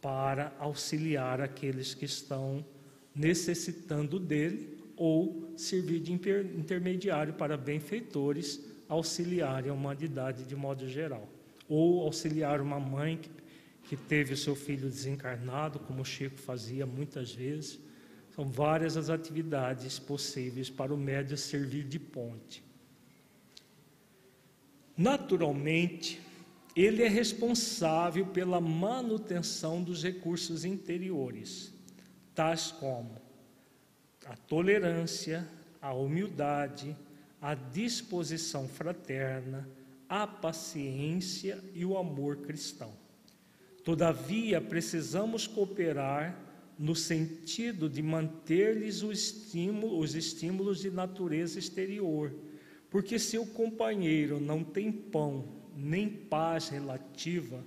[0.00, 2.66] para auxiliar aqueles que estão
[3.14, 11.28] necessitando dele ou servir de intermediário para benfeitores auxiliarem a humanidade de modo geral,
[11.68, 13.41] ou auxiliar uma mãe que,
[13.92, 17.78] que teve o seu filho desencarnado, como o Chico fazia muitas vezes.
[18.34, 22.64] São várias as atividades possíveis para o médium servir de ponte.
[24.96, 26.22] Naturalmente,
[26.74, 31.70] ele é responsável pela manutenção dos recursos interiores,
[32.34, 33.20] tais como
[34.24, 35.46] a tolerância,
[35.82, 36.96] a humildade,
[37.42, 39.68] a disposição fraterna,
[40.08, 43.01] a paciência e o amor cristão.
[43.84, 46.38] Todavia, precisamos cooperar
[46.78, 52.34] no sentido de manter-lhes estímulo, os estímulos de natureza exterior,
[52.90, 55.44] porque se o companheiro não tem pão
[55.76, 57.64] nem paz relativa,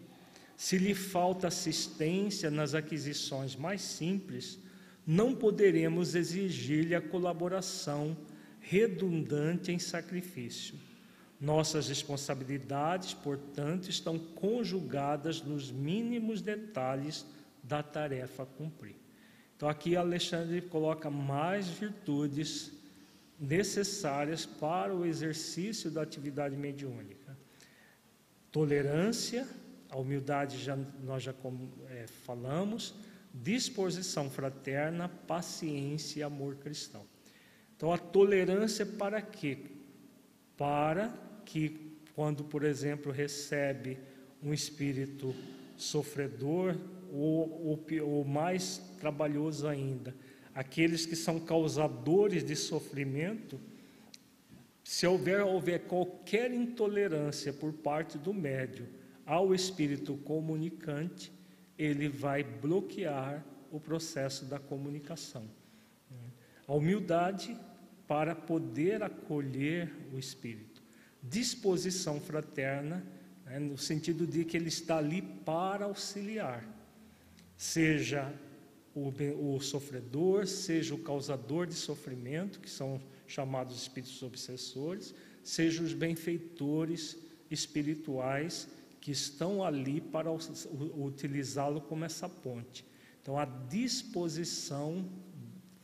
[0.55, 4.59] se lhe falta assistência nas aquisições mais simples,
[5.05, 8.17] não poderemos exigir-lhe a colaboração
[8.59, 10.75] redundante em sacrifício.
[11.39, 17.25] Nossas responsabilidades, portanto, estão conjugadas nos mínimos detalhes
[17.61, 18.95] da tarefa a cumprir.
[19.55, 22.71] Então, aqui Alexandre coloca mais virtudes
[23.39, 27.37] necessárias para o exercício da atividade mediúnica:
[28.51, 29.47] tolerância,
[29.89, 31.33] a humildade já, nós já
[31.89, 32.93] é, falamos,
[33.33, 37.05] disposição fraterna, paciência e amor cristão.
[37.75, 39.57] Então, a tolerância para quê?
[40.57, 41.13] Para
[41.45, 43.97] que, quando, por exemplo, recebe
[44.41, 45.33] um espírito
[45.77, 46.75] sofredor,
[47.11, 50.13] ou, ou, ou mais trabalhoso ainda,
[50.53, 53.59] aqueles que são causadores de sofrimento,
[54.83, 58.87] se houver, houver qualquer intolerância por parte do médio
[59.25, 61.31] ao espírito comunicante,
[61.77, 65.43] ele vai bloquear o processo da comunicação.
[66.67, 67.57] A humildade
[68.07, 70.74] para poder acolher o Espírito.
[71.29, 73.05] Disposição fraterna,
[73.45, 76.63] né, no sentido de que ele está ali para auxiliar,
[77.57, 78.33] seja
[78.93, 79.11] o,
[79.55, 85.13] o sofredor, seja o causador de sofrimento, que são chamados espíritos obsessores,
[85.43, 87.17] seja os benfeitores
[87.49, 88.67] espirituais
[89.01, 92.85] que estão ali para utilizá-lo como essa ponte.
[93.21, 95.07] Então, a disposição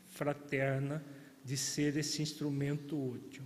[0.08, 1.04] fraterna
[1.44, 3.44] de ser esse instrumento útil.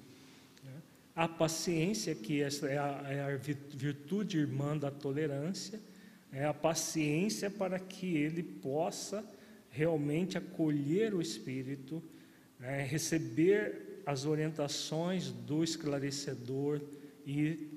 [1.16, 5.80] A paciência, que é a, é a virtude irmã da tolerância,
[6.32, 9.24] é a paciência para que ele possa
[9.70, 12.04] realmente acolher o Espírito,
[12.60, 12.84] né?
[12.84, 16.82] receber as orientações do esclarecedor
[17.26, 17.72] e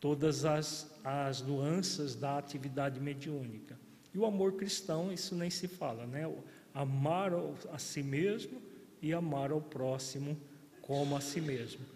[0.00, 3.78] todas as, as nuances da atividade mediúnica.
[4.12, 6.30] E o amor cristão, isso nem se fala, né?
[6.74, 7.32] Amar
[7.72, 8.60] a si mesmo
[9.00, 10.36] e amar ao próximo
[10.82, 11.93] como a si mesmo.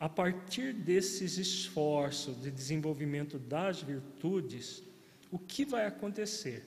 [0.00, 4.82] A partir desses esforços de desenvolvimento das virtudes,
[5.30, 6.66] o que vai acontecer?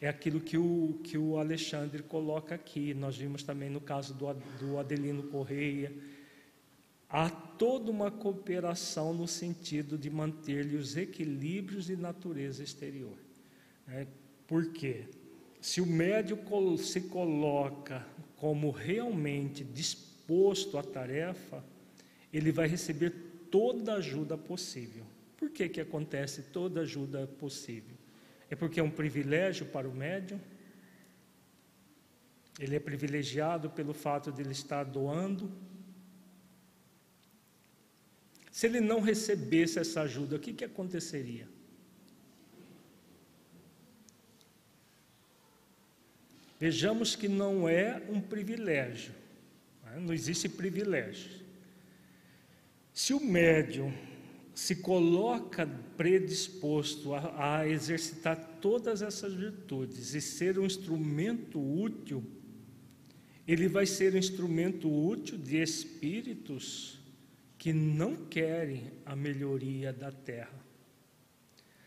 [0.00, 4.32] É aquilo que o, que o Alexandre coloca aqui, nós vimos também no caso do,
[4.60, 5.92] do Adelino Correia.
[7.10, 13.18] Há toda uma cooperação no sentido de manter-lhe os equilíbrios de natureza exterior.
[13.88, 14.06] É,
[14.46, 15.06] por quê?
[15.60, 16.38] Se o médio
[16.78, 18.06] se coloca
[18.36, 21.64] como realmente disposto à tarefa,
[22.32, 23.10] ele vai receber
[23.50, 25.04] toda ajuda possível.
[25.36, 27.96] Por que, que acontece toda ajuda possível?
[28.50, 30.40] É porque é um privilégio para o médium?
[32.58, 35.50] Ele é privilegiado pelo fato de ele estar doando?
[38.50, 41.48] Se ele não recebesse essa ajuda, o que, que aconteceria?
[46.58, 49.14] Vejamos que não é um privilégio,
[49.84, 50.00] né?
[50.00, 51.30] não existe privilégio.
[52.98, 53.94] Se o médium
[54.52, 55.64] se coloca
[55.96, 62.24] predisposto a, a, exercitar todas essas virtudes e ser um instrumento útil,
[63.46, 66.98] ele vai ser um instrumento útil de espíritos
[67.56, 70.58] que não querem a melhoria da terra.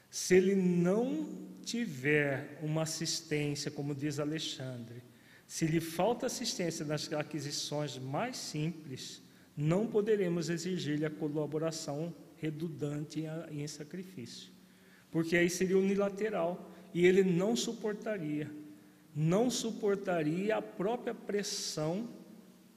[0.10, 1.28] Se ele não
[1.62, 5.04] tiver uma assistência, como diz Alexandre,
[5.46, 9.21] se lhe falta assistência nas aquisições mais simples,
[9.56, 14.52] não poderemos exigir-lhe a colaboração redundante em sacrifício,
[15.12, 18.50] porque aí seria unilateral e ele não suportaria,
[19.16, 22.10] não suportaria a própria pressão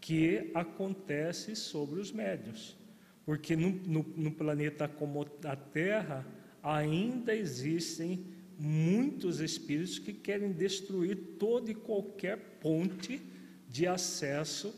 [0.01, 2.77] que acontece sobre os médios,
[3.25, 6.27] porque no, no, no planeta como a Terra
[6.63, 8.27] ainda existem
[8.59, 13.21] muitos espíritos que querem destruir toda e qualquer ponte
[13.69, 14.75] de acesso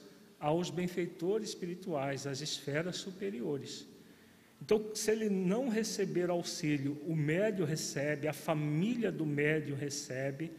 [0.47, 3.85] aos benfeitores espirituais, às esferas superiores.
[4.63, 10.53] Então, se ele não receber auxílio, o médio recebe, a família do médio recebe,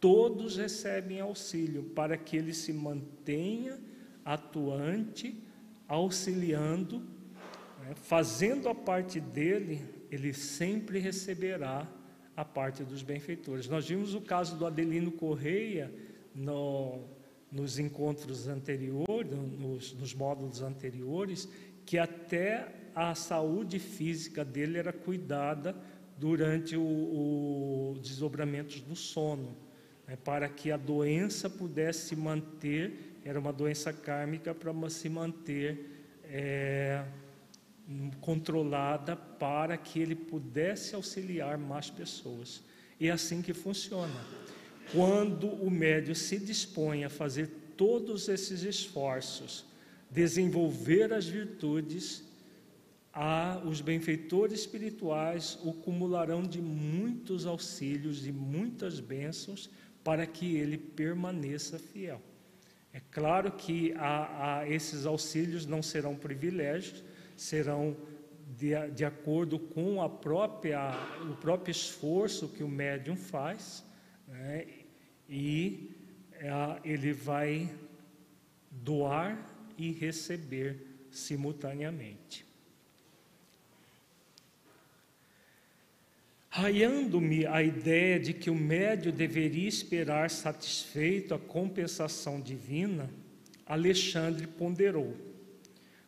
[0.00, 3.78] todos recebem auxílio para que ele se mantenha
[4.24, 5.40] atuante,
[5.86, 6.98] auxiliando,
[7.78, 11.86] né, fazendo a parte dele, ele sempre receberá
[12.36, 13.68] a parte dos benfeitores.
[13.68, 15.94] Nós vimos o caso do Adelino Correia
[16.34, 17.17] no,
[17.50, 21.48] nos encontros anteriores, nos, nos módulos anteriores,
[21.84, 25.74] que até a saúde física dele era cuidada
[26.18, 29.56] durante o, o desdobramento do sono,
[30.06, 35.98] né, para que a doença pudesse se manter, era uma doença kármica para se manter
[36.24, 37.04] é,
[38.20, 42.62] controlada para que ele pudesse auxiliar mais pessoas.
[43.00, 44.20] E é assim que funciona.
[44.92, 49.66] Quando o médio se dispõe a fazer todos esses esforços,
[50.10, 52.24] desenvolver as virtudes,
[53.12, 59.70] a, os benfeitores espirituais o cumularão de muitos auxílios, de muitas bênçãos,
[60.02, 62.22] para que ele permaneça fiel.
[62.92, 67.04] É claro que a, a esses auxílios não serão privilégios,
[67.36, 67.96] serão
[68.56, 70.92] de, de acordo com a própria,
[71.30, 73.84] o próprio esforço que o médium faz,
[74.26, 74.66] né?
[75.28, 75.90] E
[76.32, 76.50] é,
[76.84, 77.70] ele vai
[78.70, 79.38] doar
[79.76, 82.46] e receber simultaneamente.
[86.48, 93.10] Raiando-me a ideia de que o médio deveria esperar satisfeito a compensação divina,
[93.66, 95.14] Alexandre ponderou.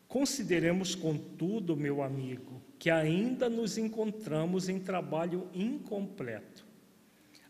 [0.07, 6.65] Consideremos, contudo, meu amigo, que ainda nos encontramos em trabalho incompleto.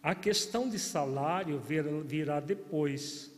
[0.03, 1.61] A questão de salário
[2.05, 3.31] virá depois.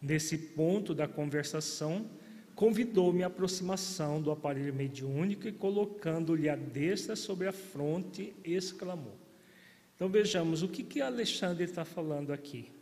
[0.00, 2.10] Nesse ponto da conversação,
[2.54, 9.16] convidou-me à aproximação do aparelho mediúnico e, colocando-lhe a destra sobre a fronte, exclamou.
[9.94, 12.72] Então vejamos o que, que Alexandre está falando aqui.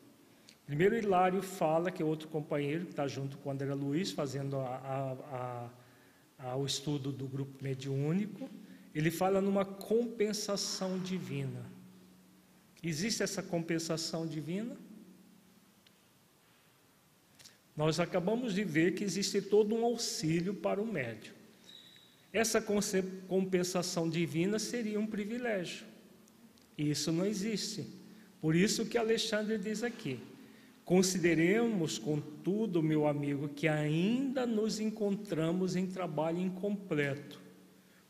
[0.64, 5.68] Primeiro, Hilário fala, que é outro companheiro que está junto com André Luiz, fazendo a,
[6.38, 8.48] a, a, o estudo do grupo mediúnico.
[8.94, 11.79] Ele fala numa compensação divina.
[12.82, 14.76] Existe essa compensação divina?
[17.76, 21.32] Nós acabamos de ver que existe todo um auxílio para o médio.
[22.32, 22.62] Essa
[23.26, 25.86] compensação divina seria um privilégio.
[26.76, 27.86] E isso não existe.
[28.40, 30.18] Por isso que Alexandre diz aqui:
[30.84, 37.40] Consideremos, contudo, meu amigo, que ainda nos encontramos em trabalho incompleto,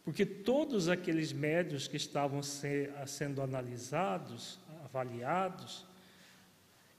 [0.04, 5.86] porque todos aqueles médios que estavam sendo analisados, avaliados,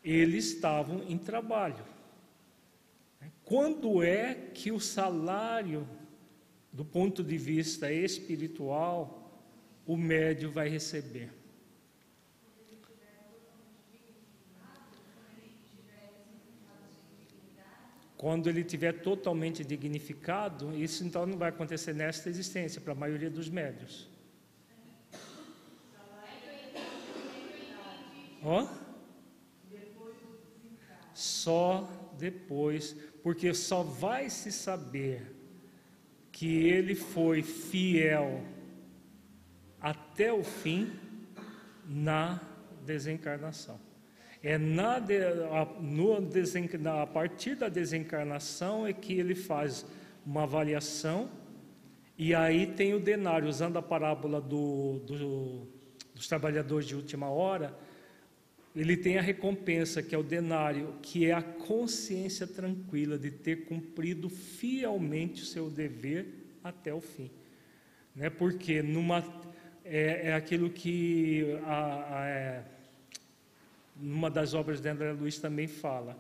[0.04, 1.84] eles estavam em trabalho.
[3.44, 5.88] Quando é que o salário,
[6.72, 9.42] do ponto de vista espiritual,
[9.86, 11.41] o médio vai receber?
[18.22, 23.32] Quando ele tiver totalmente dignificado, isso então não vai acontecer nesta existência, para a maioria
[23.32, 24.08] dos médios.
[28.44, 28.68] Ó?
[31.16, 35.36] Só depois porque só vai se saber
[36.32, 38.44] que ele foi fiel
[39.80, 40.94] até o fim
[41.88, 42.40] na
[42.86, 43.80] desencarnação.
[44.44, 46.18] É na de, a, no
[47.00, 49.86] a partir da desencarnação é que ele faz
[50.26, 51.30] uma avaliação
[52.18, 55.68] e aí tem o denário, usando a parábola do, do,
[56.14, 57.76] dos trabalhadores de última hora,
[58.76, 63.66] ele tem a recompensa, que é o denário, que é a consciência tranquila de ter
[63.66, 66.28] cumprido fielmente o seu dever
[66.64, 67.30] até o fim.
[68.16, 68.30] Né?
[68.30, 69.24] Porque numa,
[69.84, 72.64] é, é aquilo que a, a, é,
[74.02, 76.18] numa das obras de André Luiz também fala.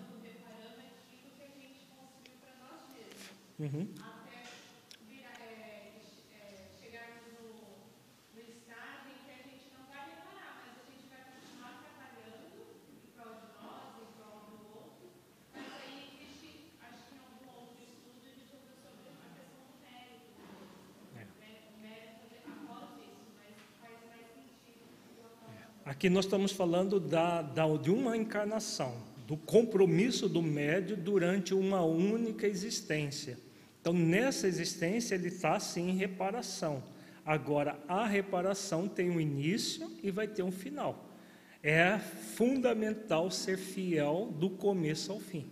[25.85, 25.89] É.
[25.89, 28.93] Aqui nós estamos falando da, da, de uma encarnação,
[29.27, 33.37] do compromisso do médio durante uma única existência.
[33.81, 36.81] Então, nessa existência, ele está sim em reparação.
[37.25, 41.13] Agora, a reparação tem um início e vai ter um final.
[41.61, 45.51] É fundamental ser fiel do começo ao fim.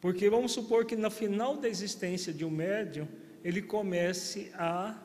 [0.00, 3.06] Porque vamos supor que no final da existência de um médium,
[3.44, 4.98] ele comece a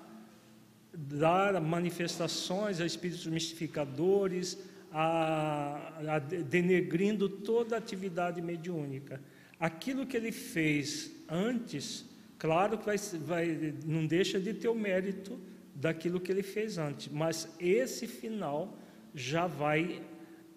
[0.93, 4.57] dar manifestações a espíritos mistificadores,
[4.91, 9.21] a, a denegrindo toda a atividade mediúnica.
[9.59, 12.05] Aquilo que ele fez antes
[12.37, 15.39] Claro que vai, vai, não deixa de ter o mérito
[15.73, 18.77] daquilo que ele fez antes, mas esse final
[19.13, 20.03] já vai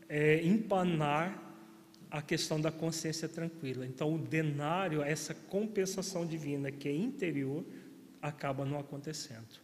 [0.08, 1.42] é, empanar
[2.10, 3.86] a questão da consciência tranquila.
[3.86, 7.64] Então, o denário, essa compensação divina que é interior,
[8.20, 9.60] acaba não acontecendo.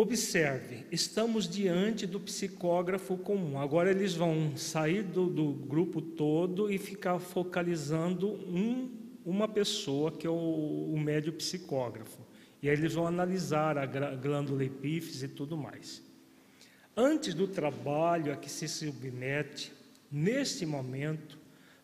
[0.00, 3.58] Observe, estamos diante do psicógrafo comum.
[3.58, 8.96] Agora eles vão sair do, do grupo todo e ficar focalizando um,
[9.26, 12.20] uma pessoa, que é o, o médio psicógrafo.
[12.62, 13.84] E aí eles vão analisar a
[14.14, 16.00] glândula epífise e tudo mais.
[16.96, 19.72] Antes do trabalho a que se submete,
[20.12, 21.36] neste momento,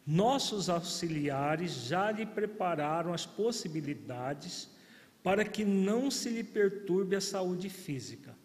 [0.06, 4.72] nossos auxiliares já lhe prepararam as possibilidades
[5.24, 8.36] para que não se lhe perturbe a saúde física.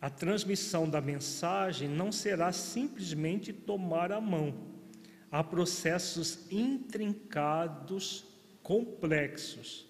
[0.00, 4.54] A transmissão da mensagem não será simplesmente tomar a mão.
[5.30, 8.24] Há processos intrincados,
[8.62, 9.86] complexos.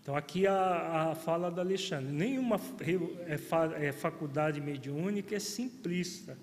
[0.00, 2.58] Então, aqui a, a fala da Alexandre: nenhuma
[3.28, 6.38] é, é faculdade mediúnica é simplista.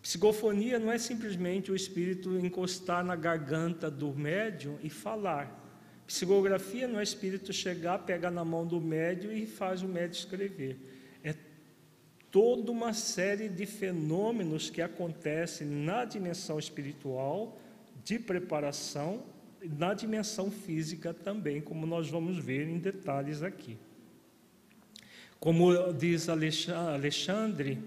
[0.00, 5.57] Psicofonia não é simplesmente o espírito encostar na garganta do médium e falar.
[6.08, 10.78] Psicografia não é espírito chegar, pegar na mão do médio e faz o médio escrever.
[11.22, 11.34] É
[12.30, 17.58] toda uma série de fenômenos que acontecem na dimensão espiritual,
[18.02, 19.22] de preparação,
[19.62, 23.76] na dimensão física também, como nós vamos ver em detalhes aqui.
[25.38, 27.80] Como diz Alexandre,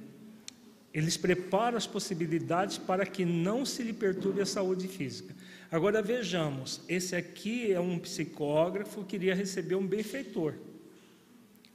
[0.93, 5.33] eles preparam as possibilidades para que não se lhe perturbe a saúde física.
[5.71, 10.55] Agora vejamos, esse aqui é um psicógrafo que queria receber um benfeitor.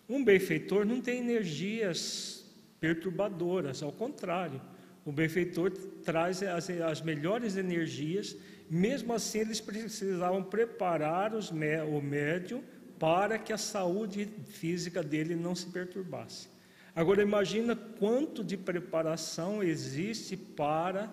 [0.07, 2.45] Um benfeitor não tem energias
[2.79, 4.61] perturbadoras, ao contrário,
[5.03, 5.71] o benfeitor
[6.05, 8.37] traz as, as melhores energias,
[8.69, 12.63] mesmo assim eles precisavam preparar os, o médium
[12.99, 16.49] para que a saúde física dele não se perturbasse.
[16.95, 21.11] Agora imagina quanto de preparação existe para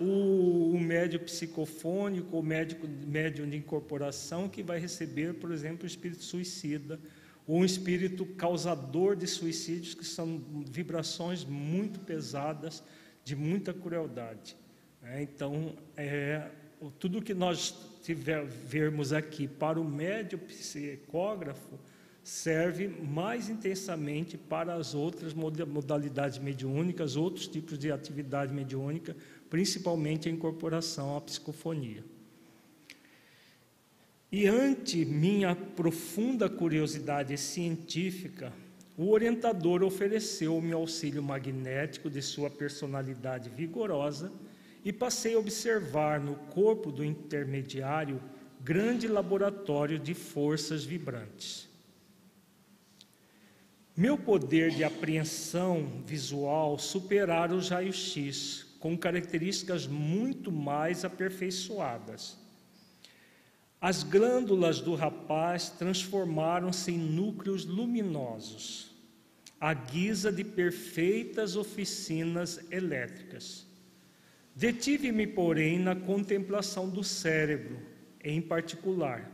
[0.00, 5.86] o, o médio psicofônico, o médico, médium de incorporação que vai receber, por exemplo, o
[5.86, 6.98] espírito suicida,
[7.46, 12.82] ou um espírito causador de suicídios, que são vibrações muito pesadas,
[13.24, 14.56] de muita crueldade.
[15.02, 16.48] É, então, é,
[16.98, 21.78] tudo que nós tiver, vermos aqui para o médio psicógrafo
[22.22, 29.16] serve mais intensamente para as outras modalidades mediúnicas, outros tipos de atividade mediúnica,
[29.50, 32.04] principalmente a incorporação à psicofonia.
[34.30, 38.52] E ante minha profunda curiosidade científica,
[38.96, 44.30] o orientador ofereceu-me auxílio magnético de sua personalidade vigorosa
[44.84, 48.20] e passei a observar no corpo do intermediário
[48.60, 51.68] grande laboratório de forças vibrantes.
[53.96, 62.38] Meu poder de apreensão visual superara os raios-x com características muito mais aperfeiçoadas.
[63.80, 68.90] As glândulas do rapaz transformaram-se em núcleos luminosos,
[69.60, 73.66] à guisa de perfeitas oficinas elétricas.
[74.54, 77.78] Detive-me, porém, na contemplação do cérebro,
[78.22, 79.30] em particular.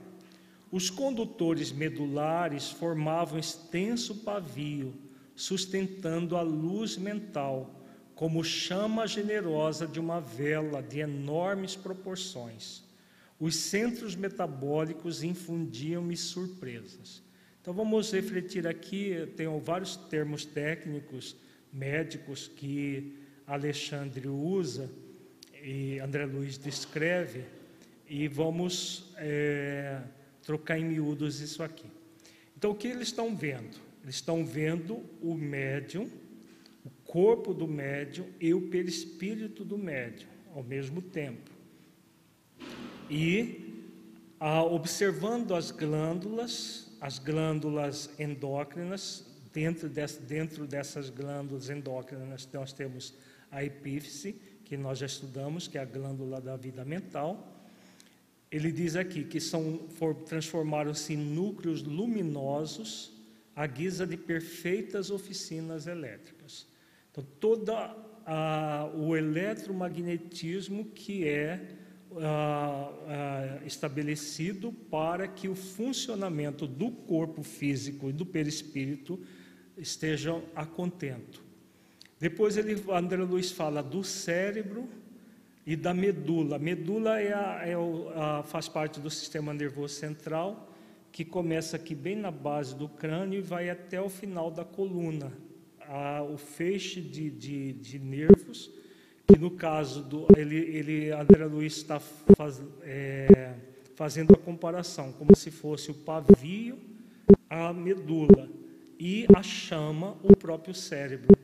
[0.70, 4.92] Os condutores medulares formavam extenso pavio,
[5.34, 7.83] sustentando a luz mental,
[8.14, 12.82] como chama generosa de uma vela de enormes proporções.
[13.40, 17.22] Os centros metabólicos infundiam-me surpresas.
[17.60, 21.34] Então vamos refletir aqui, tenho vários termos técnicos,
[21.72, 24.90] médicos que Alexandre usa
[25.62, 27.44] e André Luiz descreve,
[28.08, 30.00] e vamos é,
[30.42, 31.86] trocar em miúdos isso aqui.
[32.56, 33.76] Então, o que eles estão vendo?
[34.02, 36.08] Eles estão vendo o médium,
[37.14, 41.48] corpo do médium e o perispírito do médium ao mesmo tempo.
[43.08, 43.84] E
[44.68, 53.14] observando as glândulas, as glândulas endócrinas, dentro, desse, dentro dessas glândulas endócrinas nós temos
[53.48, 54.34] a epífise,
[54.64, 57.64] que nós já estudamos, que é a glândula da vida mental.
[58.50, 59.86] Ele diz aqui que são
[60.26, 63.12] transformaram-se em núcleos luminosos
[63.54, 66.33] à guisa de perfeitas oficinas elétricas.
[67.14, 67.72] Então, todo
[68.96, 71.60] o eletromagnetismo que é
[73.64, 79.20] estabelecido para que o funcionamento do corpo físico e do perispírito
[79.78, 81.42] estejam a contento.
[82.18, 84.88] Depois ele, André Luiz fala do cérebro
[85.64, 86.56] e da medula.
[86.56, 87.74] A medula é a, é
[88.14, 90.72] a, faz parte do sistema nervoso central,
[91.12, 95.32] que começa aqui bem na base do crânio e vai até o final da coluna.
[95.88, 98.70] A, o feixe de, de, de, nervos,
[99.26, 100.26] que no caso do.
[100.36, 103.54] Ele, ele André Luiz está faz, é,
[103.94, 106.78] fazendo a comparação, como se fosse o pavio,
[107.48, 108.48] a medula,
[108.98, 111.36] e a chama, o próprio cérebro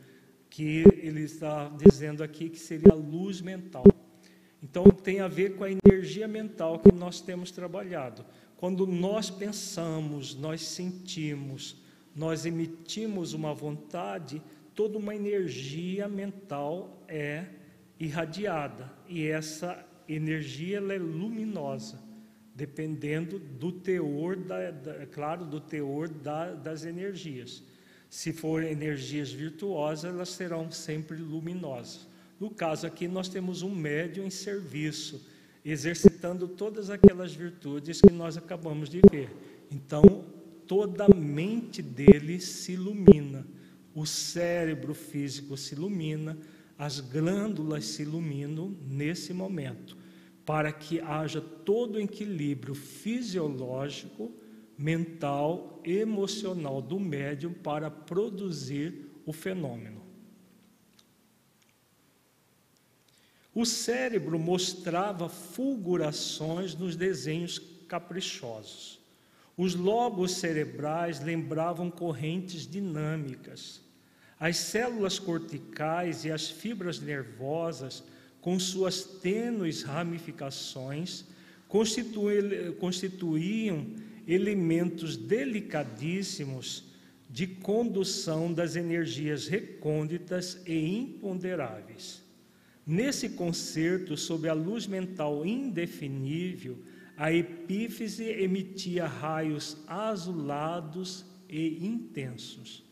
[0.50, 3.84] que ele está dizendo aqui que seria a luz mental.
[4.62, 8.26] Então tem a ver com a energia mental que nós temos trabalhado.
[8.56, 11.76] Quando nós pensamos, nós sentimos,
[12.14, 14.42] nós emitimos uma vontade,
[14.74, 17.46] toda uma energia mental é
[17.98, 22.02] irradiada e essa energia ela é luminosa,
[22.54, 27.62] dependendo do teor, da, da é claro, do teor da, das energias.
[28.08, 32.08] Se forem energias virtuosas, elas serão sempre luminosas.
[32.40, 35.24] No caso aqui, nós temos um médium em serviço,
[35.64, 39.30] exercitando todas aquelas virtudes que nós acabamos de ver.
[39.70, 40.24] Então,
[40.70, 43.44] toda a mente dele se ilumina,
[43.92, 46.38] o cérebro físico se ilumina,
[46.78, 49.96] as glândulas se iluminam nesse momento,
[50.46, 54.32] para que haja todo o equilíbrio fisiológico
[54.78, 60.00] mental, emocional do médium para produzir o fenômeno.
[63.52, 67.58] O cérebro mostrava fulgurações nos desenhos
[67.88, 68.99] caprichosos.
[69.62, 73.82] Os lobos cerebrais lembravam correntes dinâmicas.
[74.38, 78.02] As células corticais e as fibras nervosas,
[78.40, 81.26] com suas tênues ramificações,
[81.68, 83.86] constituíam
[84.26, 86.84] elementos delicadíssimos
[87.28, 92.22] de condução das energias recônditas e imponderáveis.
[92.86, 96.78] Nesse concerto, sob a luz mental indefinível,
[97.20, 102.82] a epífise emitia raios azulados e intensos.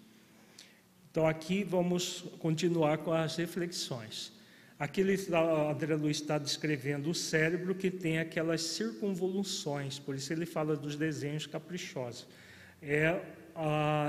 [1.11, 4.31] Então, aqui vamos continuar com as reflexões.
[4.79, 10.77] Aqui André Luiz está descrevendo o cérebro que tem aquelas circunvoluções, por isso ele fala
[10.77, 12.27] dos desenhos caprichosos.
[12.83, 13.23] É,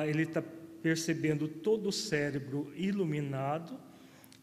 [0.05, 0.43] ele está
[0.84, 3.80] percebendo todo o cérebro iluminado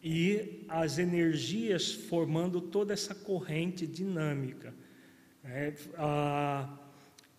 [0.02, 4.72] e as energias formando toda essa corrente dinâmica.
[5.48, 5.72] É,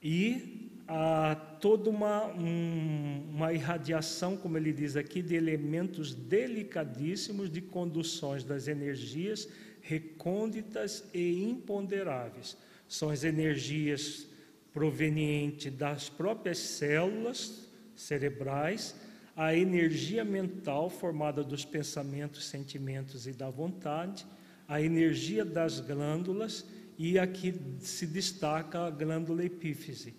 [0.01, 7.62] e há toda uma, um, uma irradiação, como ele diz aqui, de elementos delicadíssimos de
[7.62, 9.49] conduções das energias
[9.82, 12.58] recônditas e imponderáveis.
[12.88, 14.28] São as energias
[14.74, 18.95] provenientes das próprias células cerebrais,
[19.36, 24.26] a energia mental formada dos pensamentos, sentimentos e da vontade,
[24.68, 26.66] a energia das glândulas
[26.98, 30.14] e aqui se destaca a glândula epífise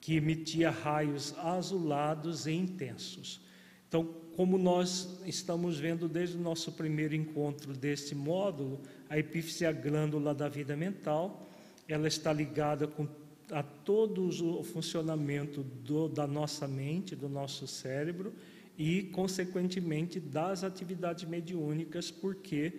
[0.00, 3.40] que emitia raios azulados e intensos.
[3.88, 4.04] Então,
[4.36, 9.72] como nós estamos vendo desde o nosso primeiro encontro deste módulo, a epífise é a
[9.72, 11.48] glândula da vida mental,
[11.88, 13.08] ela está ligada com
[13.50, 14.28] a todo
[14.58, 18.32] o funcionamento do, da nossa mente, do nosso cérebro
[18.76, 22.72] e, consequentemente, das atividades mediúnicas, porque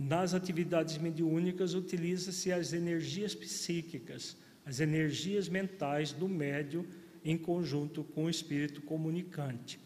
[0.00, 6.86] nas atividades mediúnicas utiliza-se as energias psíquicas, as energias mentais do médio
[7.22, 9.78] em conjunto com o espírito comunicante.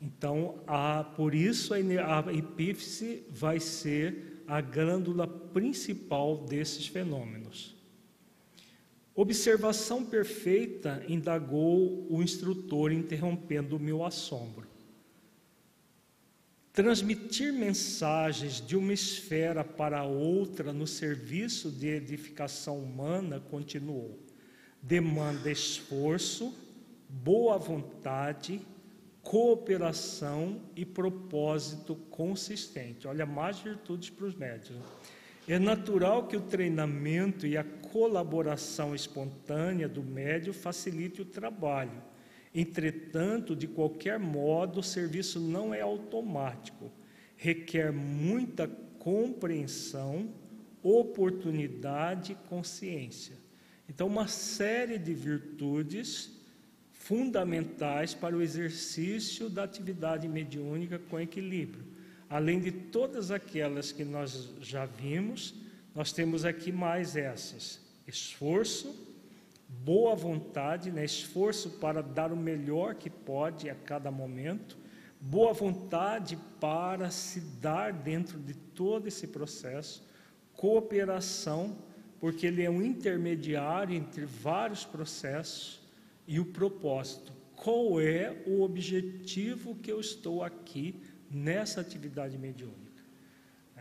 [0.00, 7.76] Então, a, por isso a, a epífise vai ser a glândula principal desses fenômenos.
[9.14, 14.67] Observação perfeita, indagou o instrutor, interrompendo o meu assombro.
[16.78, 24.16] Transmitir mensagens de uma esfera para outra no serviço de edificação humana, continuou,
[24.80, 26.56] demanda esforço,
[27.08, 28.60] boa vontade,
[29.22, 33.08] cooperação e propósito consistente.
[33.08, 34.78] Olha, mais virtudes para os médios.
[35.48, 42.00] É natural que o treinamento e a colaboração espontânea do médio facilite o trabalho.
[42.54, 46.90] Entretanto, de qualquer modo, o serviço não é automático,
[47.36, 48.66] requer muita
[48.98, 50.28] compreensão,
[50.82, 53.36] oportunidade e consciência.
[53.88, 56.38] Então, uma série de virtudes
[56.92, 61.84] fundamentais para o exercício da atividade mediúnica com equilíbrio.
[62.28, 65.54] Além de todas aquelas que nós já vimos,
[65.94, 69.07] nós temos aqui mais essas: esforço,
[69.84, 71.04] boa vontade, né?
[71.04, 74.76] esforço para dar o melhor que pode a cada momento,
[75.20, 80.06] boa vontade para se dar dentro de todo esse processo,
[80.52, 81.76] cooperação,
[82.20, 85.86] porque ele é um intermediário entre vários processos,
[86.26, 87.32] e o propósito.
[87.56, 91.00] Qual é o objetivo que eu estou aqui
[91.30, 92.87] nessa atividade mediúnica.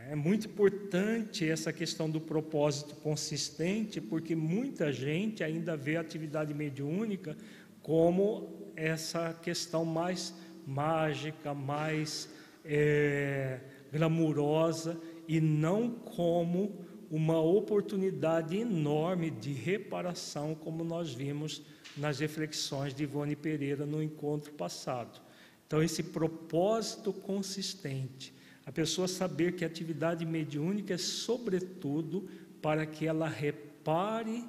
[0.09, 6.53] É muito importante essa questão do propósito consistente, porque muita gente ainda vê a atividade
[6.53, 7.35] mediúnica
[7.81, 10.33] como essa questão mais
[10.65, 12.29] mágica, mais
[12.63, 13.59] é,
[13.91, 14.97] glamurosa,
[15.27, 21.61] e não como uma oportunidade enorme de reparação, como nós vimos
[21.97, 25.19] nas reflexões de Ivone Pereira no encontro passado.
[25.65, 28.36] Então, esse propósito consistente,
[28.67, 32.27] a pessoa saber que a atividade mediúnica é, sobretudo,
[32.61, 34.43] para que ela repare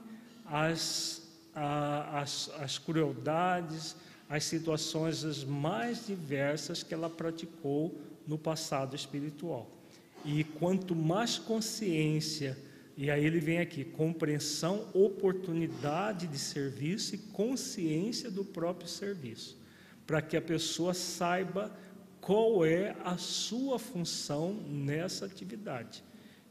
[0.44, 1.22] as,
[1.54, 3.94] a, as, as crueldades,
[4.28, 7.96] as situações as mais diversas que ela praticou
[8.26, 9.70] no passado espiritual.
[10.24, 12.58] E quanto mais consciência,
[12.96, 19.56] e aí ele vem aqui, compreensão, oportunidade de serviço e consciência do próprio serviço
[20.08, 21.70] para que a pessoa saiba
[22.20, 26.02] qual é a sua função nessa atividade.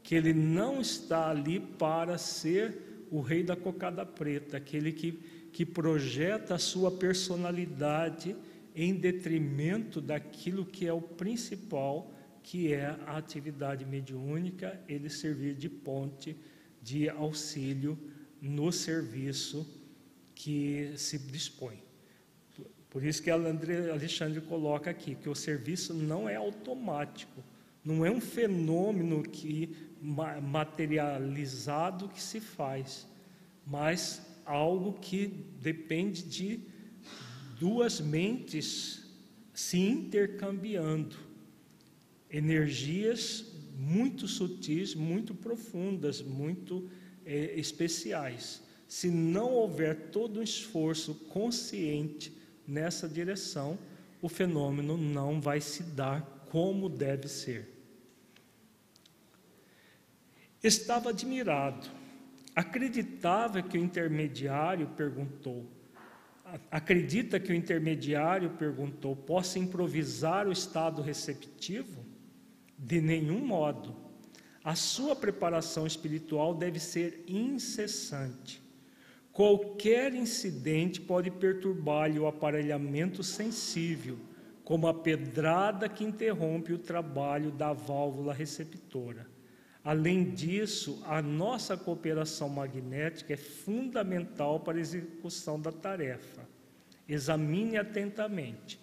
[0.02, 5.12] Que ele não está ali para ser o rei da cocada preta, aquele que,
[5.52, 8.36] que projeta a sua personalidade
[8.74, 12.12] em detrimento daquilo que é o principal,
[12.42, 16.36] que é a atividade mediúnica, ele servir de ponte,
[16.80, 17.98] de auxílio
[18.40, 19.66] no serviço
[20.34, 21.87] que se dispõe.
[22.90, 27.44] Por isso que Alexandre coloca aqui que o serviço não é automático,
[27.84, 33.06] não é um fenômeno que materializado que se faz,
[33.66, 35.26] mas algo que
[35.60, 36.60] depende de
[37.58, 39.02] duas mentes
[39.52, 41.16] se intercambiando,
[42.30, 43.44] energias
[43.76, 46.88] muito sutis, muito profundas, muito
[47.26, 48.62] é, especiais.
[48.86, 52.37] Se não houver todo um esforço consciente
[52.68, 53.78] nessa direção,
[54.20, 57.74] o fenômeno não vai se dar como deve ser.
[60.62, 61.88] Estava admirado,
[62.54, 65.66] acreditava que o intermediário perguntou.
[66.70, 72.04] Acredita que o intermediário perguntou: possa improvisar o estado receptivo?
[72.76, 73.96] De nenhum modo.
[74.64, 78.67] A sua preparação espiritual deve ser incessante.
[79.38, 84.18] Qualquer incidente pode perturbar-lhe o aparelhamento sensível,
[84.64, 89.28] como a pedrada que interrompe o trabalho da válvula receptora.
[89.84, 96.42] Além disso, a nossa cooperação magnética é fundamental para a execução da tarefa.
[97.08, 98.76] Examine atentamente.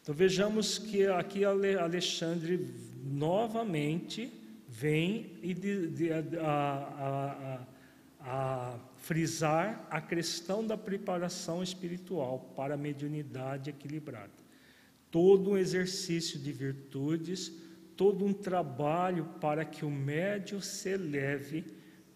[0.00, 2.64] Então vejamos que aqui Alexandre
[3.04, 4.32] novamente
[4.68, 7.66] vem e de, de, a, a,
[8.20, 14.32] a, a frisar a questão da preparação espiritual para a mediunidade equilibrada.
[15.12, 17.52] todo um exercício de virtudes,
[17.96, 21.64] todo um trabalho para que o médium se eleve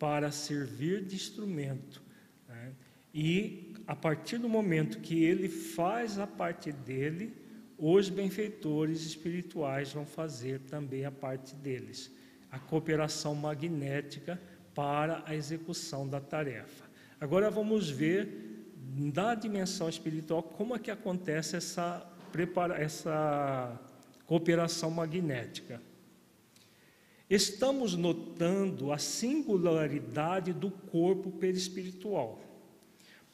[0.01, 2.03] para servir de instrumento.
[2.49, 2.73] Né?
[3.15, 7.33] E a partir do momento que ele faz a parte dele,
[7.79, 12.11] os benfeitores espirituais vão fazer também a parte deles,
[12.51, 14.41] a cooperação magnética
[14.81, 16.87] para a execução da tarefa.
[17.21, 18.65] Agora vamos ver
[19.13, 21.99] da dimensão espiritual como é que acontece essa
[22.33, 23.79] prepara essa
[24.25, 25.83] cooperação magnética.
[27.29, 32.41] Estamos notando a singularidade do corpo perispiritual.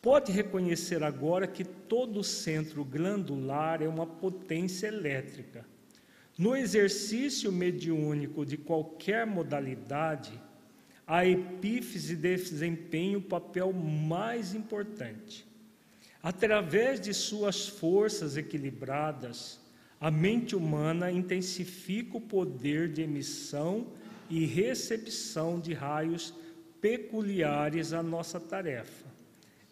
[0.03, 5.64] Pode reconhecer agora que todo centro glandular é uma potência elétrica.
[6.36, 10.44] No exercício mediúnico de qualquer modalidade,
[11.07, 15.46] a epífise desempenha o papel mais importante.
[16.22, 19.61] Através de suas forças equilibradas,
[20.00, 23.86] a mente humana intensifica o poder de emissão
[24.28, 26.34] e recepção de raios
[26.80, 29.07] peculiares à nossa tarefa.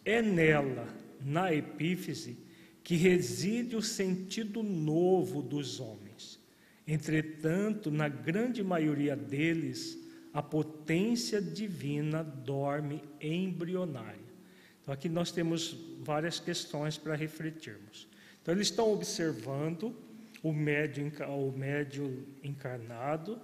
[0.05, 0.87] É nela,
[1.21, 2.37] na epífise,
[2.81, 6.39] que reside o sentido novo dos homens.
[6.87, 10.04] Entretanto, na grande maioria deles,
[10.35, 14.19] a potência divina dorme embrionária.
[14.81, 18.05] Então, aqui nós temos várias questões para refletirmos.
[18.41, 19.95] Então, eles estão observando
[20.43, 23.39] o médio, o médio encarnado,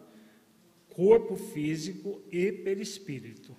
[0.90, 3.56] corpo físico e perispírito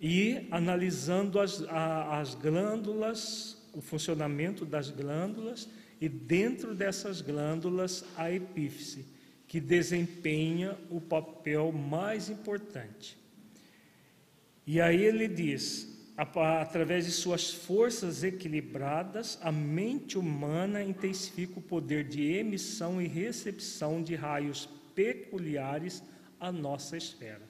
[0.00, 5.68] e analisando as, a, as glândulas, o funcionamento das glândulas
[6.00, 9.06] e dentro dessas glândulas a epífise,
[9.50, 13.18] que desempenha o papel mais importante.
[14.64, 22.04] E aí ele diz: através de suas forças equilibradas, a mente humana intensifica o poder
[22.04, 26.00] de emissão e recepção de raios peculiares
[26.38, 27.42] à nossa esfera.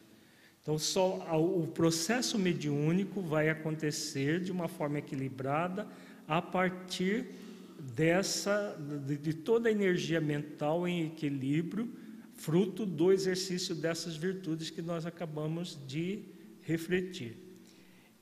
[0.63, 5.87] Então, só o processo mediúnico vai acontecer de uma forma equilibrada
[6.27, 7.27] a partir
[7.95, 8.77] dessa
[9.07, 11.93] de, de toda a energia mental em equilíbrio,
[12.35, 16.25] fruto do exercício dessas virtudes que nós acabamos de
[16.63, 17.37] refletir.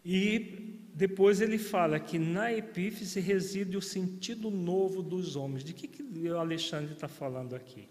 [0.04, 5.62] E depois ele fala que na epífise reside o sentido novo dos homens.
[5.62, 7.88] De que, que o Alexandre está falando aqui?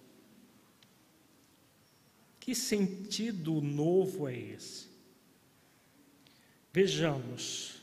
[2.39, 4.87] Que sentido novo é esse?
[6.73, 7.81] Vejamos,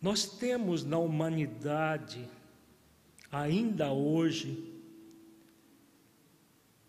[0.00, 2.28] nós temos na humanidade,
[3.32, 4.70] ainda hoje,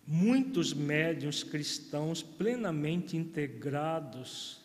[0.05, 4.61] muitos médiuns cristãos plenamente integrados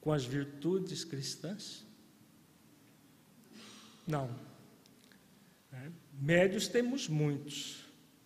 [0.00, 1.86] com as virtudes cristãs?
[4.06, 4.28] Não.
[5.72, 5.88] É.
[6.20, 7.84] Médios temos muitos.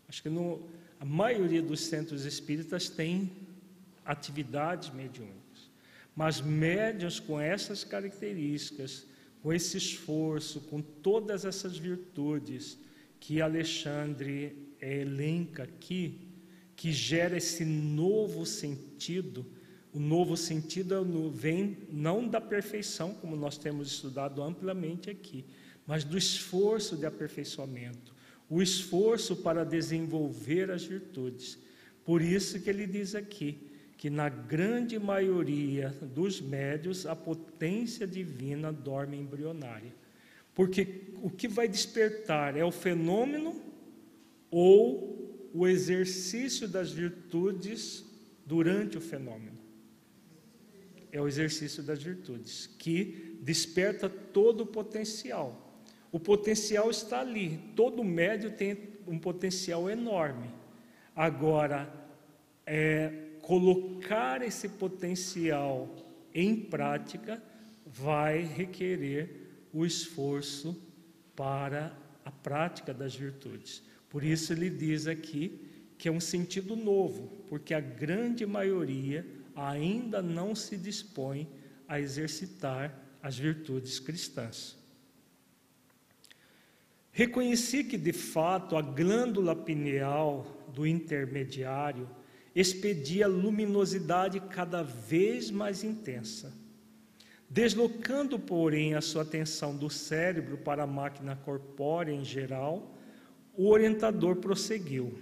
[0.08, 0.66] Acho que no,
[0.98, 3.30] a maioria dos centros espíritas tem
[4.06, 5.70] atividades mediúnicas.
[6.14, 9.06] Mas médiuns com essas características,
[9.46, 12.76] com esse esforço, com todas essas virtudes
[13.20, 16.18] que Alexandre elenca aqui,
[16.74, 19.46] que gera esse novo sentido,
[19.92, 25.44] o novo sentido é vem não da perfeição, como nós temos estudado amplamente aqui,
[25.86, 28.16] mas do esforço de aperfeiçoamento,
[28.50, 31.56] o esforço para desenvolver as virtudes.
[32.04, 33.65] Por isso que ele diz aqui
[33.96, 39.92] que na grande maioria dos médios a potência divina dorme embrionária.
[40.54, 43.60] Porque o que vai despertar é o fenômeno
[44.50, 48.04] ou o exercício das virtudes
[48.44, 49.58] durante o fenômeno.
[51.10, 55.82] É o exercício das virtudes que desperta todo o potencial.
[56.12, 57.58] O potencial está ali.
[57.74, 60.50] Todo médio tem um potencial enorme.
[61.14, 61.90] Agora,
[62.66, 65.88] é, colocar esse potencial
[66.34, 67.40] em prática
[67.86, 70.76] vai requerer o esforço
[71.36, 73.84] para a prática das virtudes.
[74.10, 75.60] Por isso ele diz aqui
[75.96, 79.24] que é um sentido novo, porque a grande maioria
[79.54, 81.48] ainda não se dispõe
[81.86, 84.76] a exercitar as virtudes cristãs.
[87.12, 92.08] Reconheci que, de fato, a glândula pineal do intermediário
[92.56, 96.54] expedia luminosidade cada vez mais intensa.
[97.50, 102.96] Deslocando, porém, a sua atenção do cérebro para a máquina corpórea em geral,
[103.54, 105.18] o orientador prosseguiu.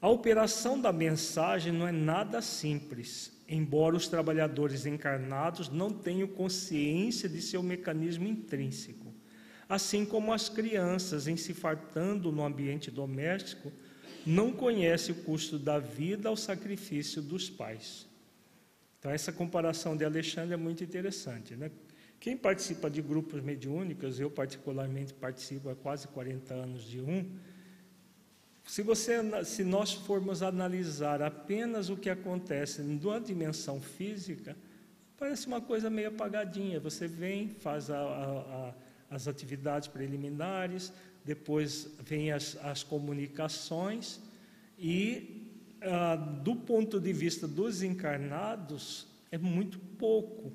[0.00, 7.28] A operação da mensagem não é nada simples, embora os trabalhadores encarnados não tenham consciência
[7.28, 9.14] de seu mecanismo intrínseco.
[9.68, 13.72] Assim como as crianças, em se fartando no ambiente doméstico,
[14.26, 18.06] não conhecem o custo da vida ao sacrifício dos pais.
[18.98, 21.54] Então, essa comparação de Alexandre é muito interessante.
[21.54, 21.70] Né?
[22.18, 27.24] Quem participa de grupos mediúnicos, eu particularmente participo há quase 40 anos de um,
[28.66, 34.56] se, você, se nós formos analisar apenas o que acontece numa dimensão física,
[35.16, 36.80] parece uma coisa meio apagadinha.
[36.80, 38.74] Você vem, faz a, a, a,
[39.08, 40.92] as atividades preliminares,
[41.26, 44.20] depois vem as, as comunicações
[44.78, 45.50] e,
[45.82, 50.52] ah, do ponto de vista dos encarnados, é muito pouco.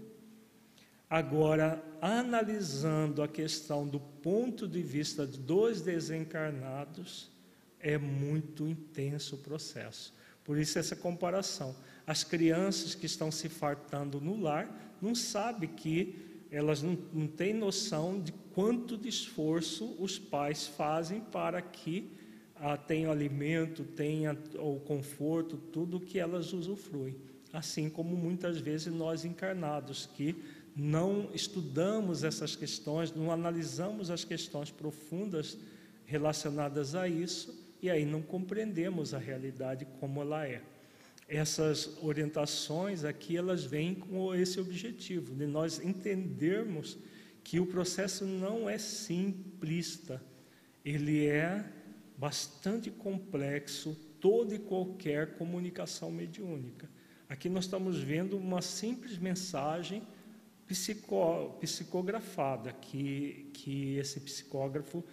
[1.09, 7.29] Agora, analisando a questão do ponto de vista dos desencarnados,
[7.77, 10.13] é muito intenso o processo.
[10.45, 11.75] Por isso essa comparação.
[12.07, 17.53] As crianças que estão se fartando no lar não sabem que elas não, não têm
[17.53, 22.11] noção de quanto de esforço os pais fazem para que
[22.55, 27.15] ah, tenham alimento, tenham o conforto, tudo que elas usufruem.
[27.51, 30.35] Assim como muitas vezes nós encarnados, que
[30.75, 35.57] não estudamos essas questões, não analisamos as questões profundas
[36.05, 40.61] relacionadas a isso, e aí não compreendemos a realidade como ela é.
[41.27, 46.97] Essas orientações aqui elas vêm com esse objetivo de nós entendermos
[47.43, 50.21] que o processo não é simplista,
[50.83, 51.65] ele é
[52.17, 56.89] bastante complexo toda e qualquer comunicação mediúnica.
[57.27, 60.03] Aqui nós estamos vendo uma simples mensagem
[60.67, 65.03] psico, psicografada que, que esse psicógrafo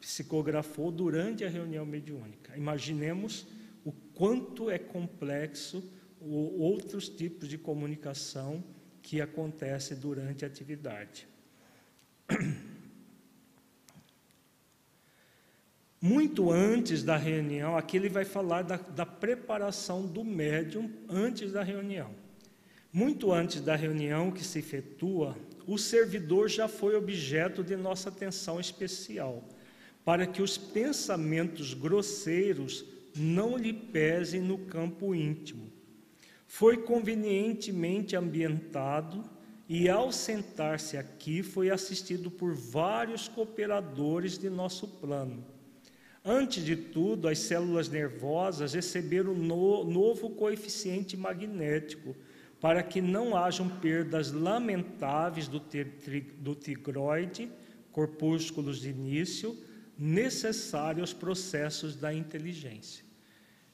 [0.00, 2.56] psicografou durante a reunião mediúnica.
[2.56, 3.46] Imaginemos
[3.84, 5.82] o quanto é complexo
[6.20, 8.64] outros tipos de comunicação
[9.02, 11.28] que acontece durante a atividade.
[16.00, 21.62] Muito antes da reunião, aqui ele vai falar da, da preparação do médium antes da
[21.62, 22.10] reunião.
[22.92, 28.60] Muito antes da reunião que se efetua, o servidor já foi objeto de nossa atenção
[28.60, 29.42] especial
[30.04, 32.84] para que os pensamentos grosseiros
[33.16, 35.72] não lhe pesem no campo íntimo.
[36.46, 39.24] Foi convenientemente ambientado
[39.68, 45.44] e, ao sentar-se aqui, foi assistido por vários cooperadores de nosso plano.
[46.24, 52.16] Antes de tudo, as células nervosas receberam no, novo coeficiente magnético,
[52.60, 55.62] para que não hajam perdas lamentáveis do,
[56.38, 57.50] do tigroide,
[57.92, 59.56] corpúsculos de início,
[59.98, 63.04] necessário aos processos da inteligência.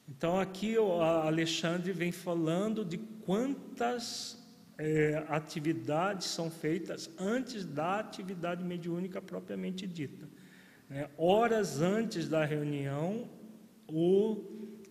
[0.07, 4.42] Então, aqui o Alexandre vem falando de quantas
[4.85, 10.27] é, atividades são feitas antes da atividade mediúnica propriamente dita.
[10.91, 13.29] É, horas antes da reunião,
[13.87, 14.43] o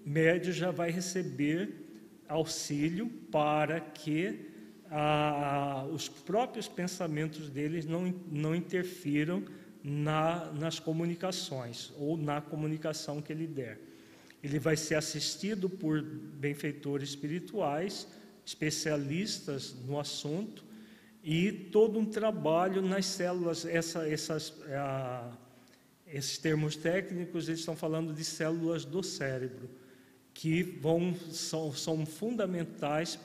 [0.02, 1.84] médio já vai receber
[2.26, 4.50] auxílio para que
[5.90, 9.42] os próprios pensamentos deles não, não interfiram
[9.82, 13.78] na, nas comunicações ou na comunicação que ele der.
[14.42, 18.06] Ele vai ser assistido por benfeitores espirituais,
[18.44, 20.64] especialistas no assunto
[21.22, 23.64] e todo um trabalho nas células.
[23.64, 25.32] Essa, essas, a,
[26.06, 29.70] esses termos técnicos eles estão falando de células do cérebro
[30.34, 33.18] que vão, são, são fundamentais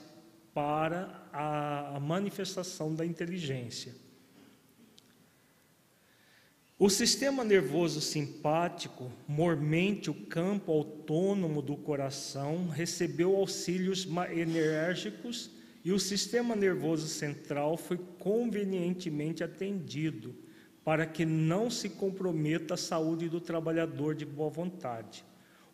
[0.52, 3.94] para a, a manifestação da inteligência.
[6.80, 15.50] O sistema nervoso simpático, mormente o campo autônomo do coração, recebeu auxílios enérgicos
[15.84, 20.36] e o sistema nervoso central foi convenientemente atendido
[20.84, 25.24] para que não se comprometa a saúde do trabalhador de boa vontade.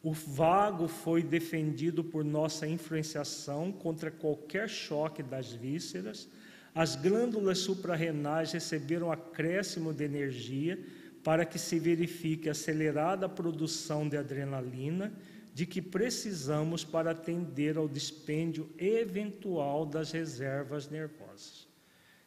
[0.02, 6.30] O vago foi defendido por nossa influenciação contra qualquer choque das vísceras
[6.74, 10.78] as glândulas suprarrenais receberam acréscimo de energia
[11.22, 15.12] para que se verifique a acelerada produção de adrenalina
[15.54, 21.68] de que precisamos para atender ao dispêndio eventual das reservas nervosas.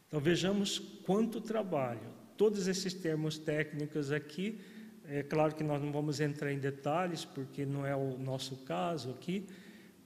[0.07, 2.09] Então vejamos quanto trabalho.
[2.37, 4.61] Todos esses termos técnicos aqui,
[5.03, 9.09] é claro que nós não vamos entrar em detalhes porque não é o nosso caso
[9.09, 9.45] aqui,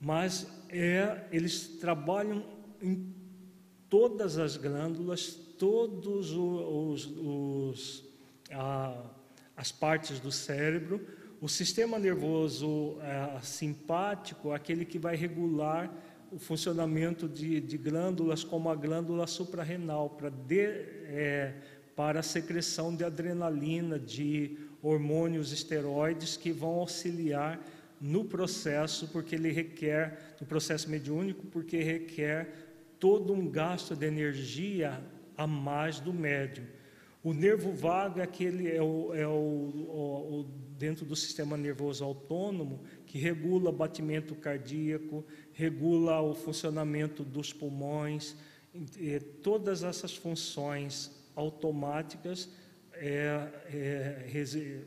[0.00, 2.44] mas é, eles trabalham
[2.80, 3.21] em
[3.92, 8.04] todas as glândulas, todos os, os
[8.50, 8.96] a,
[9.54, 11.06] as partes do cérebro.
[11.42, 15.92] O sistema nervoso é, simpático, aquele que vai regular
[16.32, 21.52] o funcionamento de, de glândulas, como a glândula suprarrenal, para é,
[21.94, 27.60] para a secreção de adrenalina, de hormônios esteroides que vão auxiliar
[28.00, 32.71] no processo, porque ele requer, no processo mediúnico, porque requer
[33.02, 35.02] todo um gasto de energia
[35.36, 36.64] a mais do médium.
[37.20, 40.44] O nervo vago é aquele é o, é o, o, o
[40.78, 48.36] dentro do sistema nervoso autônomo que regula batimento cardíaco, regula o funcionamento dos pulmões,
[49.42, 52.50] todas essas funções automáticas
[52.92, 54.84] é, é,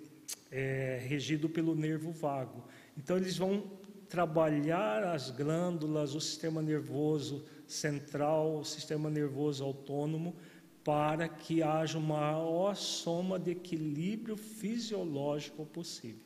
[0.51, 2.63] é regido pelo nervo vago.
[2.97, 3.69] Então eles vão
[4.07, 10.35] trabalhar as glândulas, o sistema nervoso central, sistema nervoso autônomo,
[10.83, 16.21] para que haja uma maior soma de equilíbrio fisiológico possível.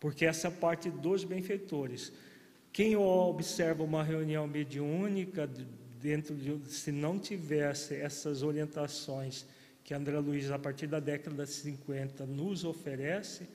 [0.00, 2.12] Porque essa é a parte dos benfeitores.
[2.72, 5.48] Quem observa uma reunião mediúnica,
[6.00, 9.46] dentro de, se não tivesse essas orientações
[9.84, 13.46] que André Luiz, a partir da década de 50, nos oferece,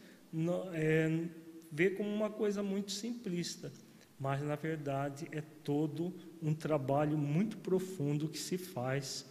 [0.74, 1.26] é,
[1.72, 3.72] vê como uma coisa muito simplista,
[4.20, 9.26] mas na verdade é todo um trabalho muito profundo que se faz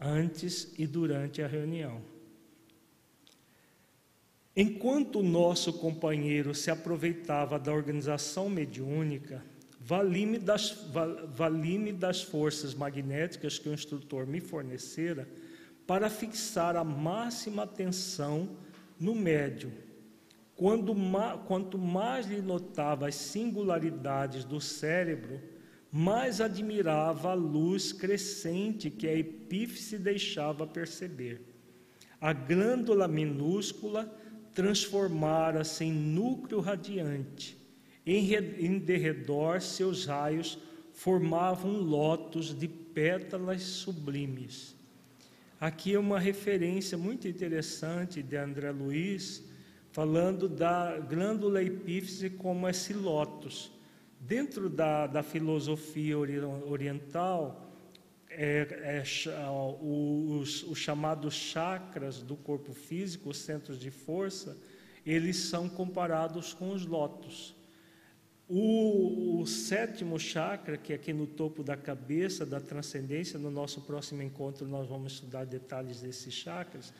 [0.00, 2.00] antes e durante a reunião.
[4.56, 9.44] Enquanto o nosso companheiro se aproveitava da organização mediúnica,
[9.80, 10.86] vali-me das,
[11.34, 15.28] vali das forças magnéticas que o instrutor me fornecera
[15.86, 18.48] para fixar a máxima atenção
[18.98, 19.72] no médium
[20.56, 20.94] quando,
[21.46, 25.40] quanto mais lhe notava as singularidades do cérebro,
[25.96, 31.40] mais admirava a luz crescente que a epífise deixava perceber.
[32.20, 34.12] A glândula minúscula
[34.52, 37.56] transformara-se em núcleo radiante.
[38.04, 40.58] Em, em derredor, seus raios
[40.92, 44.74] formavam lótus de pétalas sublimes.
[45.60, 49.44] Aqui é uma referência muito interessante de André Luiz
[49.92, 53.73] falando da glândula epífise como esse lótus.
[54.26, 57.70] Dentro da, da filosofia oriental,
[58.30, 59.02] é, é,
[59.82, 64.56] os, os chamados chakras do corpo físico, os centros de força,
[65.04, 67.54] eles são comparados com os lótus.
[68.48, 73.82] O, o, sétimo chakra, que é aqui no topo da cabeça, da transcendência, no nosso
[73.82, 76.94] próximo encontro nós vamos estudar detalhes desses chakras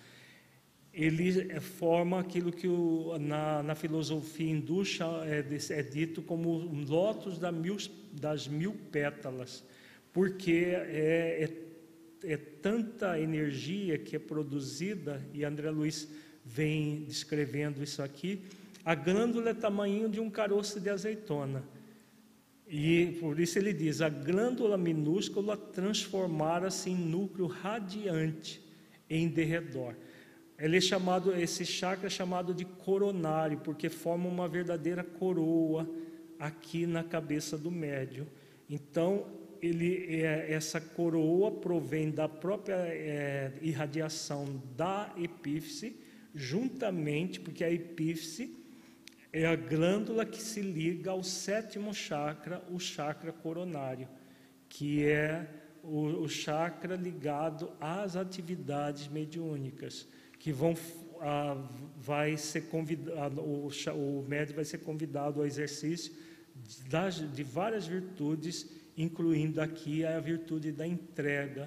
[0.94, 4.82] ele é, forma aquilo que o, na, na, filosofia hindu
[5.26, 7.76] é, é, dito como o lótus da mil,
[8.12, 9.64] das mil pétalas,
[10.12, 11.50] porque é,
[12.24, 16.08] é, é, tanta energia que é produzida, e André Luiz
[16.44, 18.42] vem descrevendo isso aqui,
[18.84, 21.64] a glândula é tamanho de um caroço de azeitona.
[22.68, 28.62] E por isso ele diz: a glândula minúscula transformara-se em núcleo radiante
[29.08, 29.94] em derredor.
[30.58, 35.88] Ele é chamado, esse chakra é chamado de coronário, porque forma uma verdadeira coroa
[36.38, 38.26] aqui na cabeça do médio.
[38.70, 39.26] Então,
[39.60, 45.96] ele é, essa coroa provém da própria é, irradiação da epífise,
[46.34, 48.56] juntamente, porque a epífise
[49.32, 54.08] é a glândula que se liga ao sétimo chakra, o chakra coronário,
[54.68, 55.48] que é
[55.82, 60.06] o, o chakra ligado às atividades mediúnicas
[60.44, 60.76] que vão
[61.22, 61.56] ah,
[61.96, 66.12] vai ser convidado, o, o médico vai ser convidado ao exercício
[66.86, 71.66] das, de várias virtudes, incluindo aqui a virtude da entrega,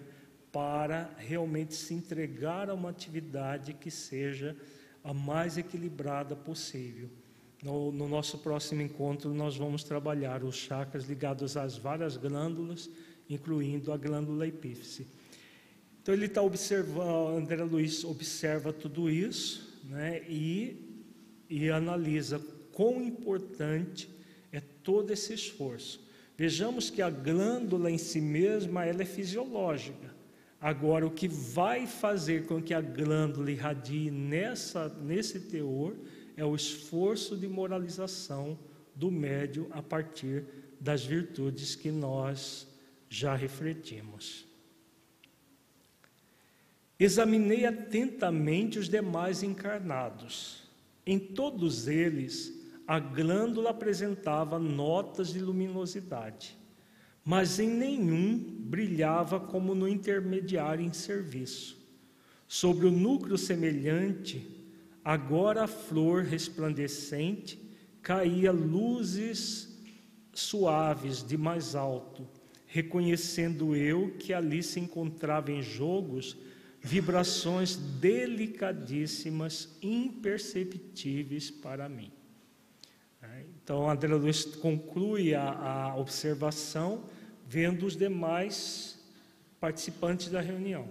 [0.52, 4.56] para realmente se entregar a uma atividade que seja
[5.04, 7.10] a mais equilibrada possível.
[7.64, 12.88] No, no, nosso próximo encontro, nós vamos trabalhar os chakras ligados às várias glândulas,
[13.28, 15.08] incluindo a glândula epífise.
[16.08, 21.04] Então ele está observando, André Luiz observa tudo isso né, e,
[21.50, 24.10] e analisa quão importante
[24.50, 26.00] é todo esse esforço.
[26.38, 30.16] Vejamos que a glândula em si mesma ela é fisiológica.
[30.62, 35.94] Agora, o que vai fazer com que a glândula irradie nessa, nesse teor
[36.38, 38.58] é o esforço de moralização
[38.96, 40.46] do médio a partir
[40.80, 42.66] das virtudes que nós
[43.10, 44.47] já refletimos.
[47.00, 50.64] Examinei atentamente os demais encarnados.
[51.06, 52.58] Em todos eles,
[52.88, 56.58] a glândula apresentava notas de luminosidade,
[57.24, 61.78] mas em nenhum brilhava como no intermediário em serviço.
[62.48, 64.50] Sobre o núcleo semelhante,
[65.04, 67.62] agora a flor resplandecente
[68.02, 69.78] caía luzes
[70.34, 72.28] suaves de mais alto,
[72.66, 76.38] reconhecendo eu que ali se encontrava em jogos
[76.88, 82.10] vibrações delicadíssimas, imperceptíveis para mim.
[83.22, 87.04] É, então, André Luiz conclui a, a observação
[87.46, 88.98] vendo os demais
[89.60, 90.88] participantes da reunião.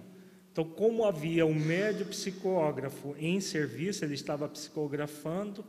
[0.51, 5.65] Então, como havia um médio psicógrafo em serviço, ele estava psicografando,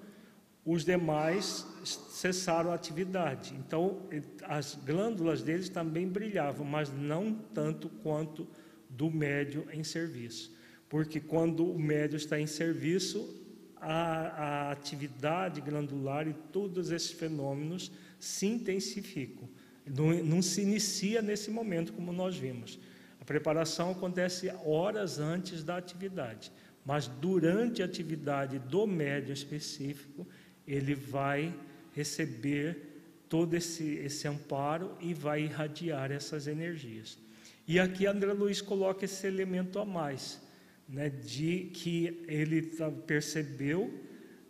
[0.65, 1.67] os demais
[2.11, 3.55] cessaram a atividade.
[3.55, 4.03] Então,
[4.43, 8.47] as glândulas deles também brilhavam, mas não tanto quanto
[8.99, 10.53] do médio em serviço.
[10.89, 13.19] Porque quando o médio está em serviço,
[13.77, 13.93] a,
[14.71, 19.49] a atividade glandular e todos esses fenômenos se intensificam.
[19.87, 22.79] Não, não se inicia nesse momento, como nós vimos.
[23.21, 26.51] A preparação acontece horas antes da atividade,
[26.85, 30.27] mas durante a atividade do médio específico,
[30.67, 31.55] ele vai
[31.95, 37.19] receber todo esse, esse amparo e vai irradiar essas energias.
[37.69, 40.41] E aqui André Luiz coloca esse elemento a mais,
[40.89, 42.63] né, de que ele
[43.07, 43.93] percebeu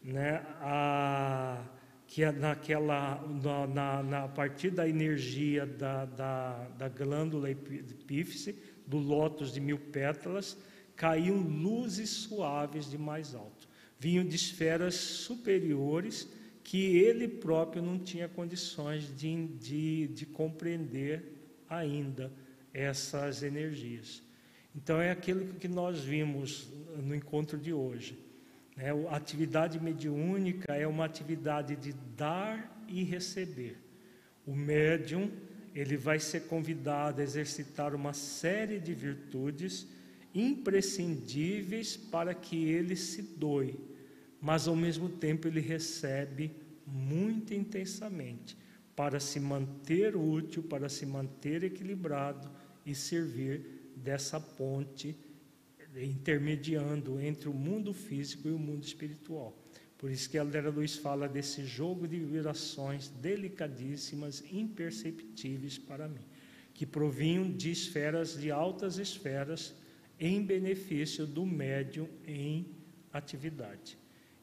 [0.04, 1.60] né, a,
[2.06, 8.98] que é naquela, na, na, na partir da energia da, da, da glândula epífice, do
[8.98, 10.56] lótus de mil pétalas,
[10.94, 13.68] caíam luzes suaves de mais alto.
[13.98, 16.28] Vinham de esferas superiores
[16.62, 21.34] que ele próprio não tinha condições de, de, de compreender
[21.68, 22.32] ainda
[22.72, 24.22] essas energias.
[24.74, 28.18] Então, é aquilo que nós vimos no encontro de hoje.
[28.76, 28.90] Né?
[29.10, 33.76] A atividade mediúnica é uma atividade de dar e receber.
[34.46, 35.30] O médium
[35.74, 39.86] ele vai ser convidado a exercitar uma série de virtudes
[40.34, 43.78] imprescindíveis para que ele se doe,
[44.40, 46.50] mas ao mesmo tempo ele recebe
[46.86, 48.56] muito intensamente
[48.98, 52.50] para se manter útil, para se manter equilibrado
[52.84, 55.16] e servir dessa ponte
[55.96, 59.56] intermediando entre o mundo físico e o mundo espiritual.
[59.96, 66.26] Por isso que Aldera Luiz fala desse jogo de vibrações delicadíssimas, imperceptíveis para mim,
[66.74, 69.76] que provinham de esferas, de altas esferas,
[70.18, 72.66] em benefício do médium em
[73.12, 73.96] atividade.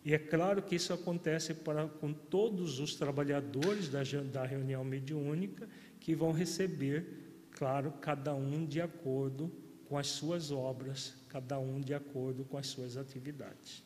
[0.06, 5.68] E é claro que isso acontece para, com todos os trabalhadores da, da reunião mediúnica,
[6.00, 9.52] que vão receber, claro, cada um de acordo
[9.86, 13.84] com as suas obras, cada um de acordo com as suas atividades.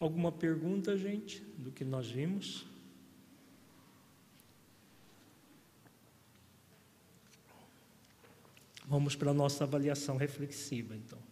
[0.00, 2.66] Alguma pergunta, gente, do que nós vimos?
[8.84, 11.31] Vamos para a nossa avaliação reflexiva, então.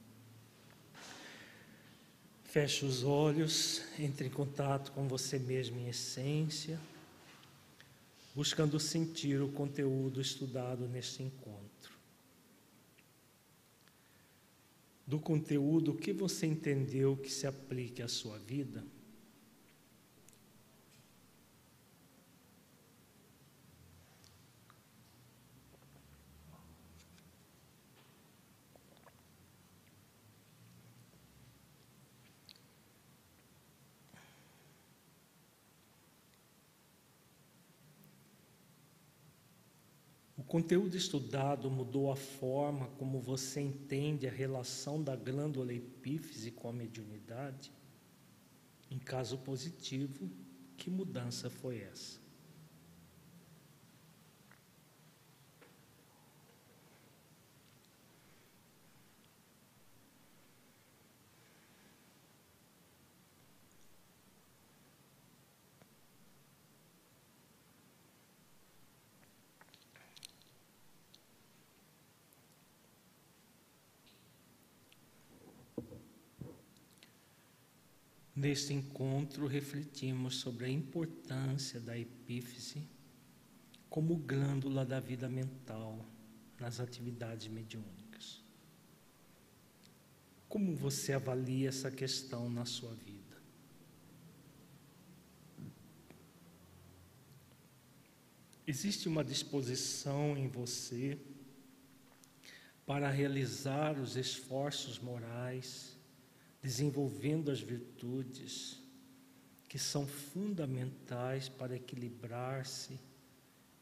[2.51, 6.79] Feche os olhos, entre em contato com você mesmo em essência,
[8.35, 11.71] buscando sentir o conteúdo estudado neste encontro.
[15.11, 18.85] do conteúdo que você entendeu que se aplique à sua vida?
[40.51, 46.73] Conteúdo estudado mudou a forma como você entende a relação da glândula epífise com a
[46.73, 47.73] mediunidade?
[48.91, 50.29] Em caso positivo,
[50.77, 52.20] que mudança foi essa?
[78.41, 82.89] Neste encontro, refletimos sobre a importância da epífise
[83.91, 86.07] como glândula da vida mental
[86.59, 88.43] nas atividades mediúnicas.
[90.49, 93.37] Como você avalia essa questão na sua vida?
[98.67, 101.21] Existe uma disposição em você
[102.87, 106.00] para realizar os esforços morais
[106.63, 108.83] desenvolvendo as virtudes
[109.69, 112.99] que são fundamentais para equilibrar-se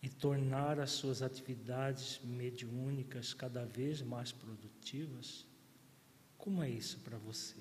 [0.02, 5.46] e tornar as suas atividades mediúnicas cada vez mais produtivas?
[6.36, 7.56] Como é isso para você?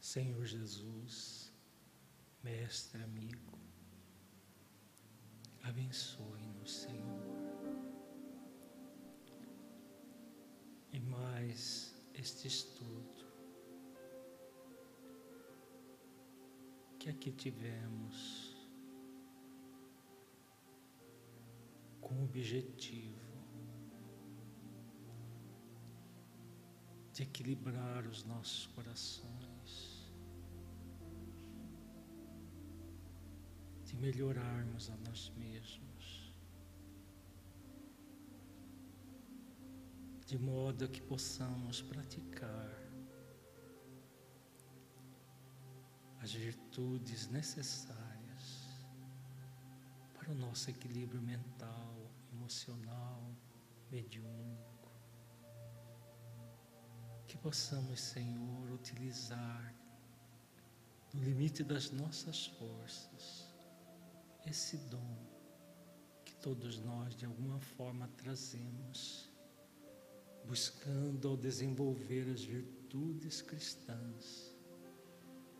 [0.00, 1.52] Senhor Jesus,
[2.42, 3.58] Mestre amigo,
[5.62, 7.20] abençoe-nos, Senhor.
[10.92, 13.26] E mais este estudo
[16.98, 18.56] que aqui tivemos
[22.00, 23.30] com o objetivo
[27.12, 29.39] de equilibrar os nossos corações,
[34.00, 36.32] melhorarmos a nós mesmos,
[40.26, 42.80] de modo que possamos praticar
[46.22, 48.70] as virtudes necessárias
[50.14, 53.22] para o nosso equilíbrio mental, emocional,
[53.90, 54.90] mediúnico.
[57.26, 59.74] Que possamos, Senhor, utilizar
[61.12, 63.49] no limite das nossas forças
[64.46, 65.16] esse dom
[66.24, 69.28] que todos nós de alguma forma trazemos,
[70.44, 74.56] buscando ao desenvolver as virtudes cristãs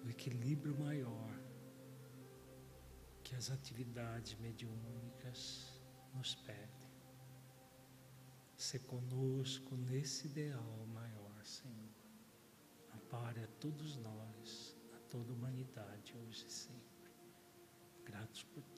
[0.04, 1.30] o equilíbrio maior
[3.22, 5.80] que as atividades mediúnicas
[6.14, 6.90] nos pedem.
[8.56, 11.94] Se conosco nesse ideal maior, Senhor.
[12.92, 17.10] Ampare a todos nós, a toda a humanidade, hoje e sempre.
[18.04, 18.69] Gratos por.